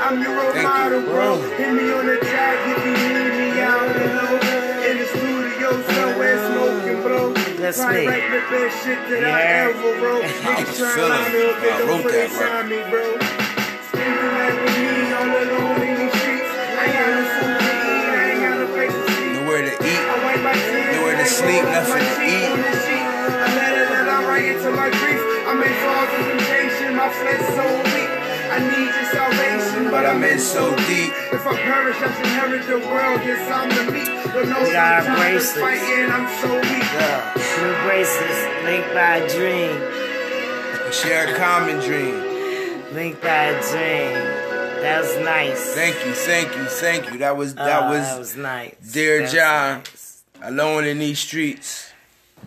[0.00, 1.42] I'm your role model, bro.
[1.58, 4.38] Hit me on the track if you need me out below.
[4.86, 7.32] In the studio somewhere smoking, bro.
[7.58, 8.06] That's me.
[8.06, 9.74] write the best shit that I Yeah.
[9.74, 10.22] ever wrote.
[10.46, 13.04] Niggas trying to line me up, they don't put that inside me, bro.
[13.90, 16.46] Spend the night with me all alone in these streets.
[16.46, 18.06] I ain't got no food to eat.
[18.08, 19.32] I ain't got no place to sleep.
[19.34, 19.98] Nowhere to eat.
[19.98, 20.94] I wipe my tears.
[20.94, 22.46] Nowhere to sleep, nothing to eat.
[22.54, 23.06] on the sheet.
[23.34, 25.20] A letter that I write into my grief.
[25.42, 26.94] I'm falls of temptation.
[26.94, 28.07] My flesh so weak.
[28.58, 31.12] I need your salvation, But I'm in so deep.
[31.32, 33.20] If I perish, I should inherit the world.
[33.22, 34.08] Yes, I'm the meek.
[34.34, 35.58] But no We got our bracelets.
[35.60, 36.10] fighting.
[36.10, 36.82] I'm so weak.
[36.98, 37.34] Yeah.
[37.62, 40.92] New bracelets, linked by a dream.
[40.92, 42.14] Share a common dream.
[42.94, 44.14] Linked by a dream.
[44.82, 45.74] That was nice.
[45.74, 47.18] Thank you, thank you, thank you.
[47.18, 48.74] That was that Oh, was, that was nice.
[48.92, 49.78] Dear That John.
[49.78, 50.22] nice.
[50.42, 51.90] alone in these streets.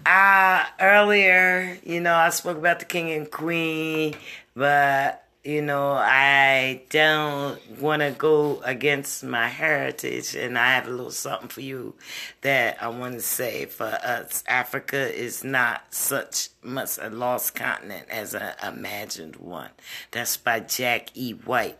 [0.05, 4.15] Uh, earlier, you know, I spoke about the king and queen,
[4.55, 10.91] but, you know, I don't want to go against my heritage, and I have a
[10.91, 11.95] little something for you
[12.41, 14.43] that I want to say for us.
[14.47, 19.71] Africa is not such much a lost continent as I imagined one.
[20.11, 21.31] That's by Jack E.
[21.31, 21.79] White.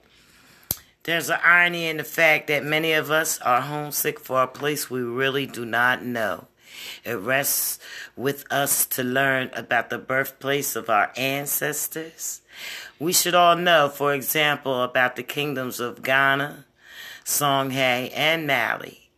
[1.04, 4.90] There's an irony in the fact that many of us are homesick for a place
[4.90, 6.48] we really do not know.
[7.04, 7.80] It rests
[8.16, 12.42] with us to learn about the birthplace of our ancestors.
[13.00, 16.66] We should all know, for example, about the kingdoms of Ghana,
[17.26, 19.10] Songhai, and Mali.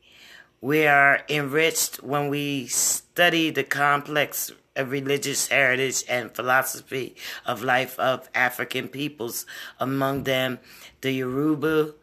[0.61, 4.51] We are enriched when we study the complex
[4.81, 9.45] religious heritage and philosophy of life of African peoples,
[9.79, 10.59] among them
[11.01, 11.93] the Yoruba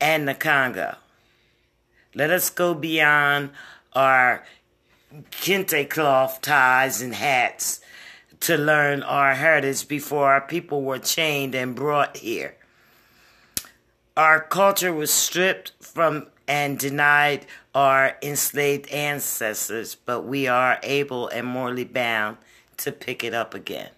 [0.00, 0.96] and the Congo.
[2.14, 3.50] Let us go beyond
[3.92, 4.44] our
[5.30, 7.80] kente cloth ties and hats
[8.40, 12.56] to learn our heritage before our people were chained and brought here.
[14.16, 21.46] Our culture was stripped from and denied our enslaved ancestors, but we are able and
[21.46, 22.38] morally bound
[22.78, 23.90] to pick it up again.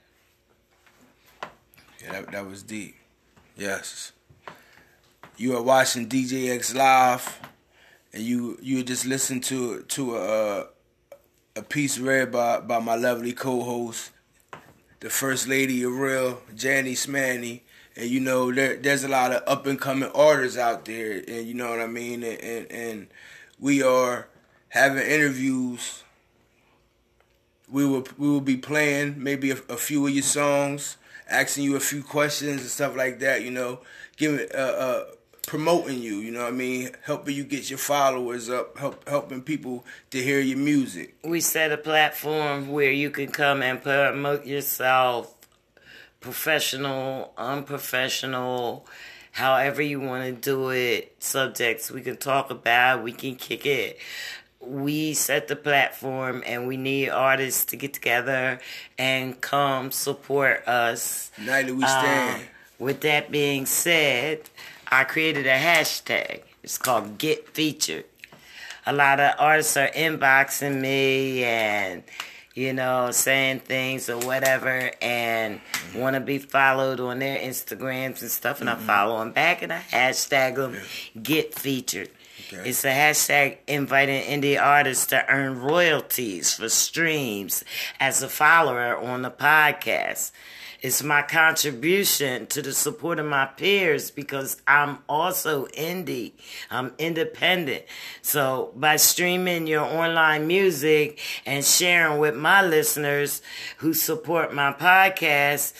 [2.03, 2.97] Yeah, that, that was deep.
[3.57, 4.13] Yes.
[5.37, 7.41] You are watching DJX Live,
[8.13, 10.67] and you you just listened to to a
[11.55, 14.11] a piece read by by my lovely co-host,
[15.01, 17.61] the first lady of real, Janny Smanny.
[17.95, 21.47] And you know there there's a lot of up and coming artists out there, and
[21.47, 22.23] you know what I mean.
[22.23, 23.07] And and, and
[23.59, 24.29] we are
[24.71, 26.03] having interviews.
[27.71, 30.97] We will we will be playing maybe a, a few of your songs,
[31.29, 33.43] asking you a few questions and stuff like that.
[33.43, 33.81] You know,
[34.17, 35.05] giving uh, uh
[35.47, 36.17] promoting you.
[36.19, 40.23] You know what I mean, helping you get your followers up, help helping people to
[40.23, 41.15] hear your music.
[41.25, 45.35] We set a platform where you can come and promote yourself,
[46.21, 48.87] professional, unprofessional,
[49.33, 51.15] however you want to do it.
[51.19, 53.99] Subjects we can talk about, we can kick it.
[54.61, 58.61] We set the platform and we need artists to get together
[58.97, 61.33] and come support us.
[61.37, 62.43] United we Um, stand.
[62.79, 64.43] with that being said,
[64.93, 66.43] I created a hashtag.
[66.63, 68.05] It's called Get Featured.
[68.85, 72.03] A lot of artists are inboxing me and,
[72.55, 75.63] you know, saying things or whatever and
[75.97, 78.61] want to be followed on their Instagrams and stuff.
[78.61, 80.77] And I follow them back and I hashtag them
[81.23, 82.11] Get Featured.
[82.53, 82.69] Okay.
[82.69, 87.65] It's a hashtag inviting indie artists to earn royalties for streams
[87.99, 90.33] as a follower on the podcast.
[90.83, 96.33] It's my contribution to the support of my peers because I'm also indie.
[96.73, 97.85] I'm independent.
[98.21, 103.43] So by streaming your online music and sharing with my listeners
[103.79, 105.75] who support my podcast,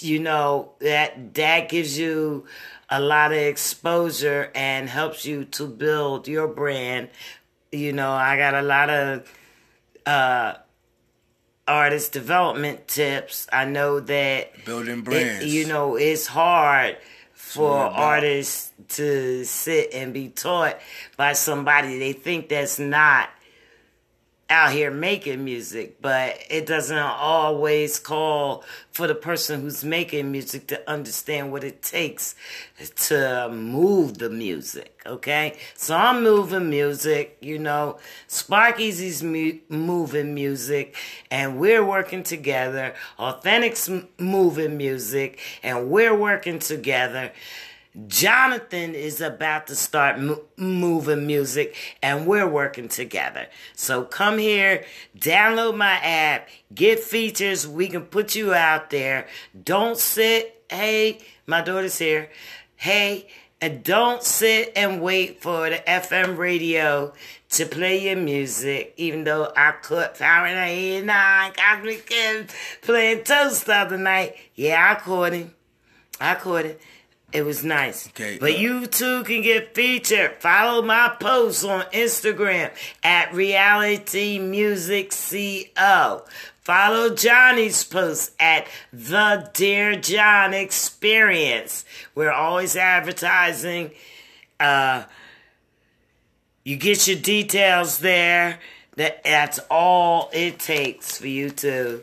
[0.00, 2.44] you know that that gives you
[2.90, 7.10] a lot of exposure and helps you to build your brand
[7.72, 9.30] you know i got a lot of
[10.06, 10.54] uh
[11.68, 15.44] artist development tips i know that Building it- brands.
[15.46, 16.96] you know it's hard
[17.34, 18.02] for what it's about.
[18.02, 20.78] artists to sit and be taught
[21.16, 23.28] by somebody they think that's not
[24.48, 30.68] out here making music, but it doesn't always call for the person who's making music
[30.68, 32.36] to understand what it takes
[32.94, 34.92] to move the music.
[35.04, 40.96] Okay, so I'm moving music, you know, Sparky's is mu- moving music,
[41.30, 42.94] and we're working together.
[43.18, 47.32] Authentic's moving music, and we're working together.
[48.06, 53.46] Jonathan is about to start mo- moving music and we're working together.
[53.74, 54.84] So come here,
[55.18, 57.66] download my app, get features.
[57.66, 59.26] We can put you out there.
[59.64, 62.28] Don't sit, hey, my daughter's here.
[62.76, 63.28] Hey,
[63.60, 67.14] and don't sit and wait for the FM radio
[67.50, 73.74] to play your music, even though I caught Fahrenheit 89 Cosmic Kids playing Toast the
[73.74, 74.36] other night.
[74.54, 75.54] Yeah, I caught him.
[76.20, 76.80] I caught it.
[77.32, 78.08] It was nice.
[78.08, 78.38] Okay.
[78.38, 80.36] But you too can get featured.
[80.40, 82.70] Follow my posts on Instagram
[83.02, 86.24] at Reality Music Co.
[86.62, 91.84] Follow Johnny's posts at The Dear John Experience.
[92.14, 93.90] We're always advertising.
[94.58, 95.04] Uh,
[96.64, 98.58] you get your details there.
[98.96, 102.02] That that's all it takes for you to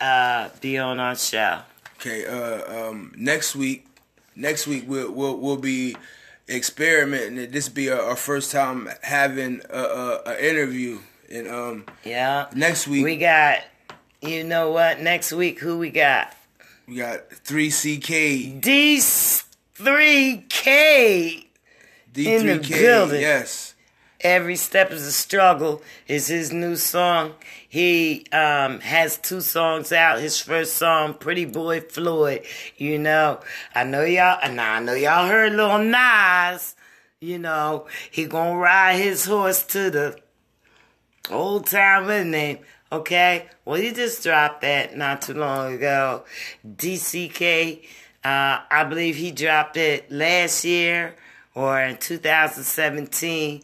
[0.00, 1.60] uh, be on our show.
[2.00, 3.85] Okay, uh, um, next week,
[4.36, 5.96] next week we'll we'll, we'll be
[6.48, 7.50] experimenting.
[7.50, 10.98] This be our, our first time having a, a, a interview,
[11.30, 12.46] and um, Yeah.
[12.54, 13.58] next week We got,
[14.22, 15.00] you know what?
[15.00, 16.34] Next week, who we got?
[16.86, 19.46] we got three CK, D3K.
[22.14, 22.68] In the D3K.
[22.70, 23.20] building.
[23.20, 23.74] Yes,
[24.20, 27.34] Every Step is a Struggle is his new song.
[27.76, 30.18] He um, has two songs out.
[30.18, 32.46] His first song, Pretty Boy Floyd.
[32.78, 33.40] You know,
[33.74, 36.74] I know y'all, and I know y'all heard Lil Nas.
[37.20, 40.18] You know, he gonna ride his horse to the
[41.30, 42.60] old town with name.
[42.90, 46.24] Okay, well, he just dropped that not too long ago.
[46.66, 47.82] DCK,
[48.24, 51.14] uh, I believe he dropped it last year
[51.54, 53.62] or in 2017.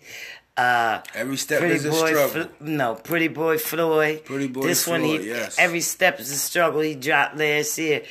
[0.57, 2.45] Uh, every step Pretty is a boy, struggle.
[2.45, 4.25] Fl- no, Pretty Boy Floyd.
[4.25, 5.59] Pretty Boy this one, he yes.
[5.59, 6.81] every step is a struggle.
[6.81, 8.03] He dropped last year.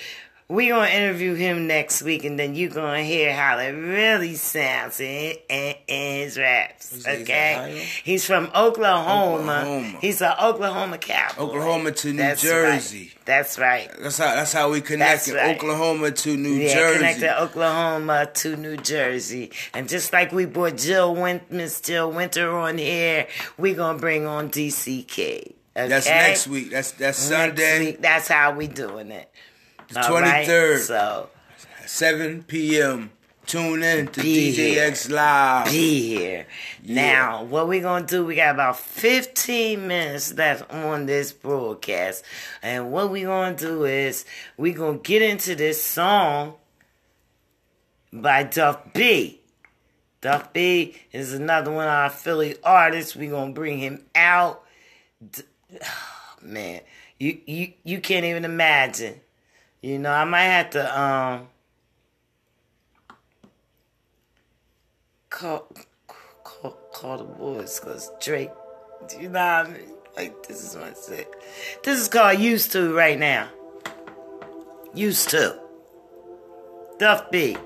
[0.52, 5.00] We gonna interview him next week, and then you gonna hear how it really sounds
[5.00, 7.06] in, in, in his raps.
[7.06, 9.62] He Okay, he's from Oklahoma.
[9.62, 9.98] Oklahoma.
[10.02, 11.42] He's an Oklahoma cowboy.
[11.42, 13.00] Oklahoma to New That's Jersey.
[13.00, 13.26] Right.
[13.26, 13.90] That's right.
[14.02, 15.36] That's how that's how we connected.
[15.36, 15.56] right.
[15.56, 16.98] Oklahoma to New yeah, Jersey.
[16.98, 22.58] connected Oklahoma to New Jersey, and just like we brought Jill Win- Miss Jill Winter
[22.58, 23.26] on here,
[23.58, 25.54] we gonna bring on DCK.
[25.78, 25.88] Okay?
[25.88, 26.72] That's next week.
[26.72, 29.32] That's that's Next Sunday, week, That's how we doing it.
[29.94, 30.80] The twenty right?
[30.80, 31.30] So
[31.86, 33.12] seven p.m.
[33.46, 35.66] Tune in to Be DJX Live.
[35.66, 36.46] be here.
[36.86, 38.26] Now, what we gonna do?
[38.26, 42.24] We got about fifteen minutes left on this broadcast,
[42.62, 44.26] and what we gonna do is
[44.58, 46.54] we gonna get into this song
[48.14, 49.42] by Duff B.
[50.22, 53.16] Duff B is another one of our Philly artists.
[53.16, 54.64] We gonna bring him out.
[55.32, 55.42] D-
[56.42, 56.82] man,
[57.18, 59.20] you you you can't even imagine.
[59.82, 61.48] You know, I might have to um
[65.30, 65.68] call
[66.44, 68.52] call, call the boys because Drake.
[69.10, 69.94] Do you know what I mean?
[70.16, 71.26] Like this is what I said.
[71.84, 73.50] This is called used to right now.
[74.94, 75.60] Used to.
[77.00, 77.58] Duff B.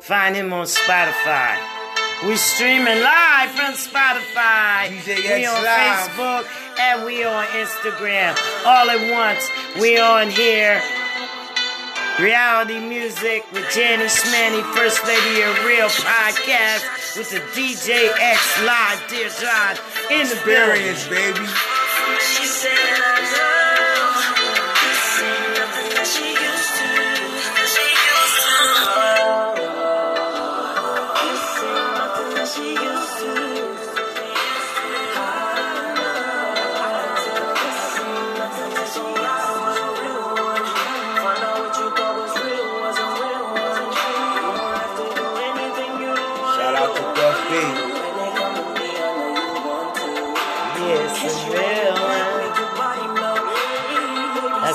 [0.00, 1.56] Find him on Spotify.
[2.26, 4.90] We streaming live from Spotify.
[5.06, 6.08] We on Live.
[6.10, 6.46] Facebook
[6.80, 8.36] and we on Instagram.
[8.66, 9.48] All at once.
[9.80, 10.82] We on here.
[12.18, 19.08] Reality music with Jenny Smanny, First Lady of Real podcast with the DJ X Live,
[19.08, 19.76] dear John,
[20.10, 20.86] in the building.
[20.86, 21.46] Experience, baby.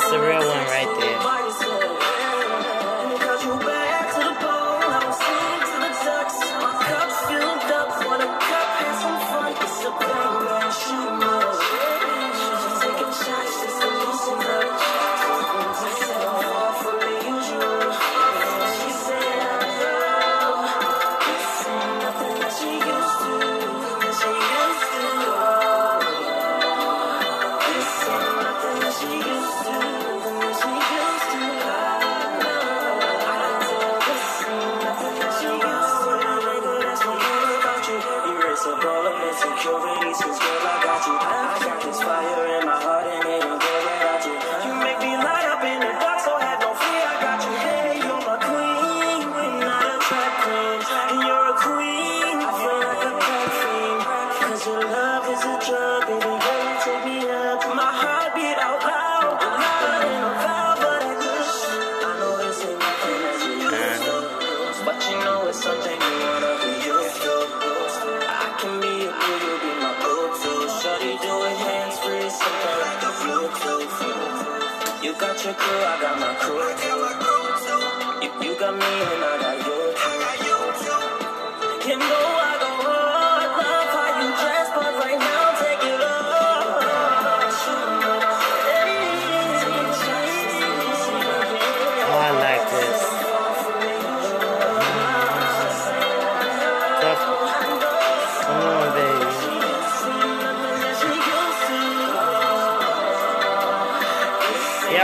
[0.06, 1.35] That's the real one right there.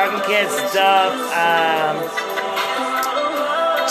[0.02, 1.94] Y'all can catch stuff um,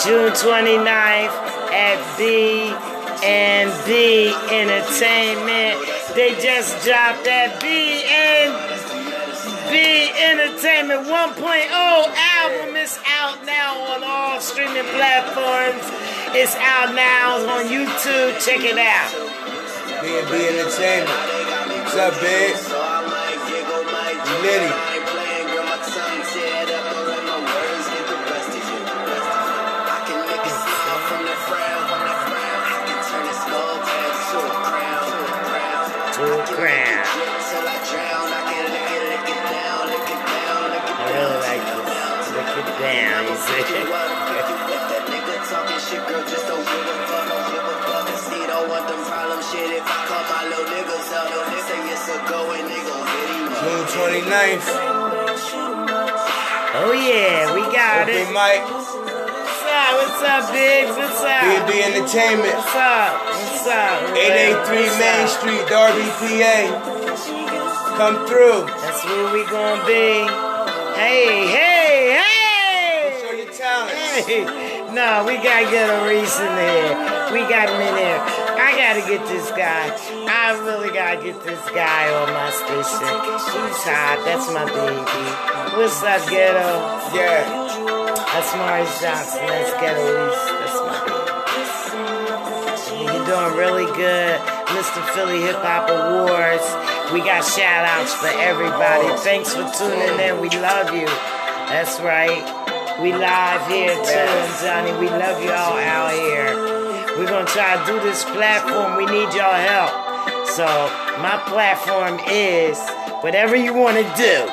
[0.03, 1.31] June 29th
[1.71, 2.67] at B
[3.23, 5.79] and B Entertainment.
[6.11, 8.51] They just dropped that B and
[9.71, 11.15] B Entertainment 1.0
[11.71, 15.79] album is out now on all streaming platforms.
[16.35, 18.35] It's out now on YouTube.
[18.43, 19.15] Check it out.
[20.03, 21.07] B&B Entertainment.
[21.87, 22.51] What's up, big?
[24.27, 24.90] You
[54.21, 54.69] 29th.
[56.73, 58.21] Oh yeah, we got it.
[58.21, 58.61] Open mic.
[58.69, 58.93] What's
[59.65, 59.97] up?
[59.97, 60.93] What's up, Biggs?
[60.95, 61.41] What's up?
[61.41, 62.53] B&B Entertainment.
[62.53, 63.17] What's up?
[63.17, 64.13] What's up?
[64.13, 65.33] 883 What's Main up?
[65.41, 67.97] Street, Darby, PA.
[67.97, 68.69] Come through.
[68.85, 70.29] That's where we gonna be.
[71.01, 73.17] Hey, hey, hey!
[73.25, 73.97] Show your talents.
[74.29, 74.45] Hey,
[74.93, 76.93] no, we gotta get a Reese in there.
[77.33, 78.21] We got him in there.
[78.21, 79.89] I gotta get this guy.
[80.51, 83.07] I really gotta get this guy on my station.
[83.23, 84.19] He's hot.
[84.27, 84.99] That's my baby.
[85.79, 86.75] What's up, ghetto?
[87.15, 87.47] Yeah.
[88.19, 89.47] That's Maurice Johnson.
[89.47, 90.43] That's ghetto Reese.
[90.59, 91.23] That's my baby.
[92.99, 94.43] You're doing really good.
[94.75, 94.99] Mr.
[95.15, 96.67] Philly Hip Hop Awards.
[97.15, 99.07] We got shout outs for everybody.
[99.23, 100.35] Thanks for tuning in.
[100.43, 101.07] We love you.
[101.71, 102.43] That's right.
[102.99, 104.91] We live here too, and Johnny.
[104.99, 107.15] We love you all out here.
[107.15, 108.99] We're gonna try to do this platform.
[108.99, 110.10] We need y'all help.
[110.55, 112.77] So my platform is
[113.21, 114.51] whatever you want to do.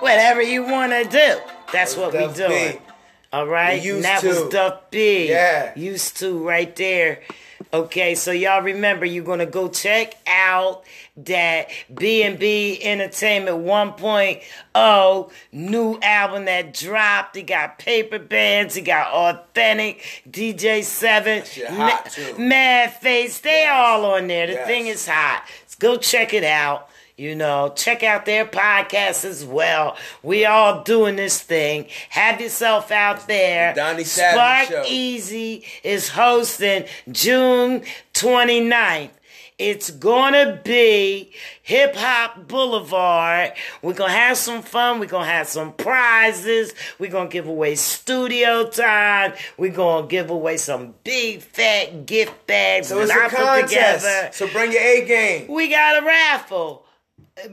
[0.00, 1.38] Whatever you want to do.
[1.70, 2.78] That's what we Duff B.
[3.30, 3.78] All right.
[3.78, 4.28] We used and that to.
[4.28, 5.28] was Duff B.
[5.28, 5.72] Yeah.
[5.76, 7.20] Used to right there.
[7.72, 10.84] Okay, so y'all remember you're gonna go check out
[11.16, 17.36] that B&B Entertainment 1.0 new album that dropped.
[17.36, 22.34] He got paper bands, he got authentic DJ Seven, too.
[22.38, 23.40] Mad Face.
[23.40, 24.46] They all on there.
[24.46, 24.66] The Yes.
[24.66, 25.44] thing is hot.
[25.62, 26.88] Let's Go check it out.
[27.22, 29.96] You know, check out their podcast as well.
[30.24, 31.86] We all doing this thing.
[32.08, 33.72] Have yourself out there.
[33.74, 34.90] Donnie Savage Spark Show.
[34.92, 39.10] Easy is hosting June 29th.
[39.56, 43.52] It's gonna be Hip Hop Boulevard.
[43.82, 44.98] We're gonna have some fun.
[44.98, 46.74] We're gonna have some prizes.
[46.98, 49.34] We're gonna give away studio time.
[49.56, 53.72] We're gonna give away some big fat gift bags So it's I a contest.
[53.72, 54.30] together.
[54.32, 55.46] So bring your A game.
[55.46, 56.81] We got a raffle.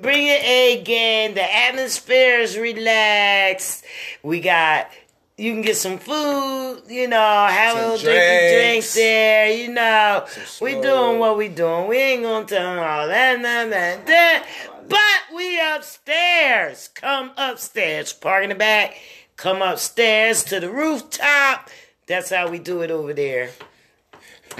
[0.01, 1.33] Bring it A game.
[1.35, 3.85] The atmosphere is relaxed.
[4.23, 4.89] We got.
[5.37, 8.53] You can get some food, you know, have a Some little drinky drinks.
[8.55, 10.25] drinks there, you know.
[10.61, 11.87] We doing what we doing.
[11.87, 14.47] We ain't gonna tell them all that, that, that, that.
[14.89, 16.89] But we upstairs.
[16.89, 18.11] Come upstairs.
[18.11, 18.95] Park in the back.
[19.37, 21.69] Come upstairs to the rooftop.
[22.05, 23.51] That's how we do it over there.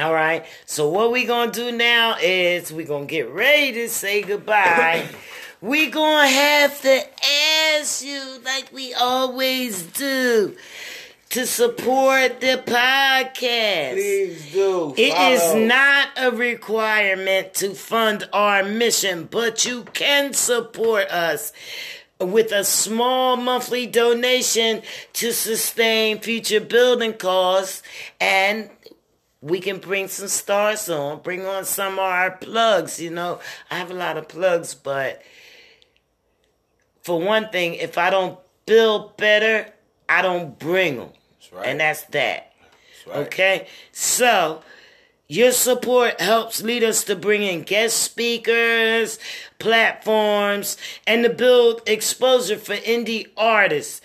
[0.02, 0.46] All right.
[0.66, 5.06] So what we gonna do now is we gonna get ready to say goodbye.
[5.62, 7.02] we gonna have to
[7.76, 10.56] ask you like we always do
[11.32, 13.94] to support the podcast.
[13.94, 14.94] Please do.
[14.98, 15.66] It is Follow.
[15.66, 21.52] not a requirement to fund our mission, but you can support us
[22.20, 24.82] with a small monthly donation
[25.14, 27.82] to sustain future building costs
[28.20, 28.70] and
[29.42, 33.40] we can bring some stars on, bring on some of our plugs, you know.
[33.72, 35.22] I have a lot of plugs, but
[37.02, 39.72] for one thing, if I don't build better,
[40.08, 41.10] I don't bring them.
[41.32, 41.66] That's right.
[41.68, 42.54] And that's that.
[43.06, 43.28] That's right.
[43.28, 43.68] Okay?
[43.92, 44.62] So,
[45.28, 49.20] your support helps lead us to bring in guest speakers,
[49.60, 50.76] platforms,
[51.08, 54.02] and to build exposure for indie artists.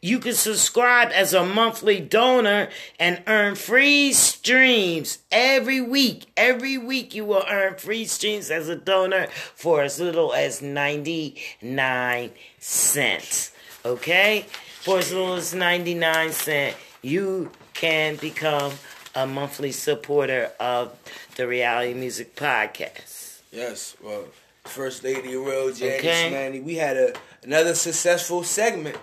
[0.00, 2.68] You can subscribe as a monthly donor
[3.00, 6.26] and earn free streams every week.
[6.36, 12.30] Every week you will earn free streams as a donor for as little as 99
[12.60, 13.52] cents.
[13.84, 14.46] Okay?
[14.82, 18.72] For as little as 99 cents, you can become
[19.14, 20.96] a monthly supporter of
[21.36, 23.40] the Reality Music Podcast.
[23.50, 24.24] Yes, well,
[24.64, 26.30] First Lady of Real Janice Okay.
[26.30, 26.60] Manny.
[26.60, 28.96] We had a another successful segment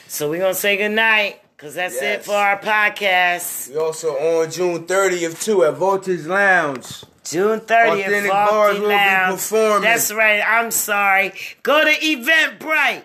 [0.07, 3.69] So we're gonna say goodnight, cause that's it for our podcast.
[3.69, 7.03] We also on June 30th too at Voltage Lounge.
[7.25, 9.81] June 30th, Authentic Bars will be performing.
[9.81, 10.41] That's right.
[10.45, 11.33] I'm sorry.
[11.63, 13.03] Go to Eventbrite.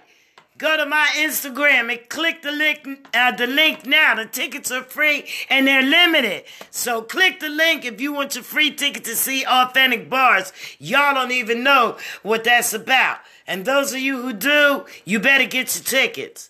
[0.64, 3.06] Go to my Instagram and click the link.
[3.12, 4.14] Uh, the link now.
[4.14, 6.44] The tickets are free and they're limited.
[6.70, 10.54] So click the link if you want your free ticket to see Authentic Bars.
[10.78, 13.18] Y'all don't even know what that's about.
[13.46, 16.48] And those of you who do, you better get your tickets.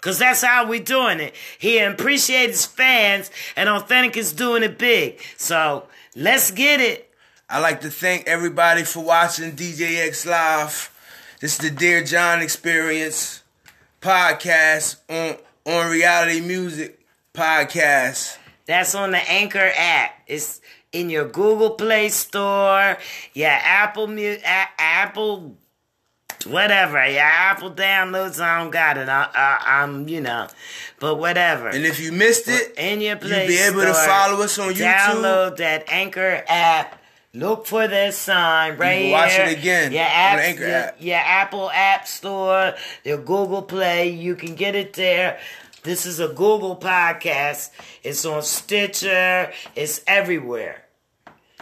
[0.00, 1.34] Cause that's how we doing it.
[1.58, 5.18] He appreciate his fans, and Authentic is doing it big.
[5.36, 7.12] So let's get it.
[7.50, 10.92] I'd like to thank everybody for watching DJX Live.
[11.40, 13.42] This is the Dear John Experience
[14.06, 15.36] podcast on
[15.66, 17.00] on Reality Music
[17.34, 18.38] podcast.
[18.64, 20.12] That's on the Anchor app.
[20.28, 20.60] It's
[20.92, 22.98] in your Google Play Store,
[23.34, 25.56] your Apple Mu- a- Apple,
[26.46, 28.40] whatever, your Apple downloads.
[28.40, 29.08] I don't got it.
[29.08, 30.46] I, I'm, you know,
[31.00, 31.68] but whatever.
[31.68, 34.72] And if you missed it, in your Play you'll be able to follow us on
[34.72, 34.94] YouTube.
[34.94, 37.02] Download that Anchor app.
[37.38, 39.44] Look for this sign right can watch here.
[39.46, 40.96] it again Your on app, the Anchor your, app.
[41.00, 42.74] your Apple App Store,
[43.04, 44.08] your Google Play.
[44.10, 45.38] You can get it there.
[45.82, 47.70] This is a Google podcast.
[48.02, 49.52] It's on Stitcher.
[49.74, 50.82] It's everywhere.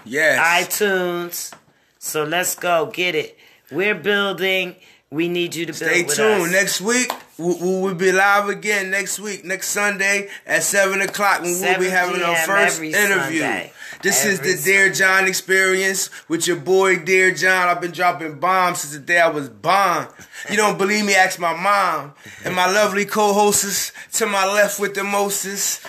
[0.05, 0.69] Yes.
[0.69, 1.53] iTunes.
[1.99, 3.37] So let's go get it.
[3.73, 4.77] We're building.
[5.11, 6.43] We need you to Stay build with tuned.
[6.47, 6.53] us.
[6.53, 11.43] Next week, we we will be live again next week, next Sunday at 7 o'clock
[11.43, 13.41] when we'll be having our first interview.
[13.41, 13.73] Sunday.
[14.03, 17.69] This Every is the Dear John experience with your boy Dear John.
[17.69, 20.09] I've been dropping bombs since the day I was born.
[20.51, 21.15] You don't believe me?
[21.15, 22.13] Ask my mom.
[22.45, 25.83] And my lovely co-hostess to my left with the Moses.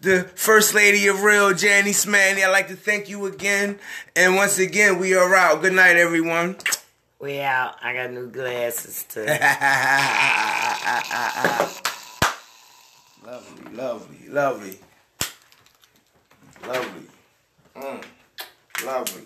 [0.00, 2.42] The first lady of real, Janice Manny.
[2.42, 3.78] I'd like to thank you again.
[4.16, 5.62] And once again, we are out.
[5.62, 6.56] Good night, everyone.
[7.20, 7.74] We out.
[7.82, 9.20] I got new glasses too.
[13.26, 14.78] lovely, lovely, lovely,
[16.66, 17.02] lovely,
[17.76, 18.04] mm,
[18.86, 19.22] lovely.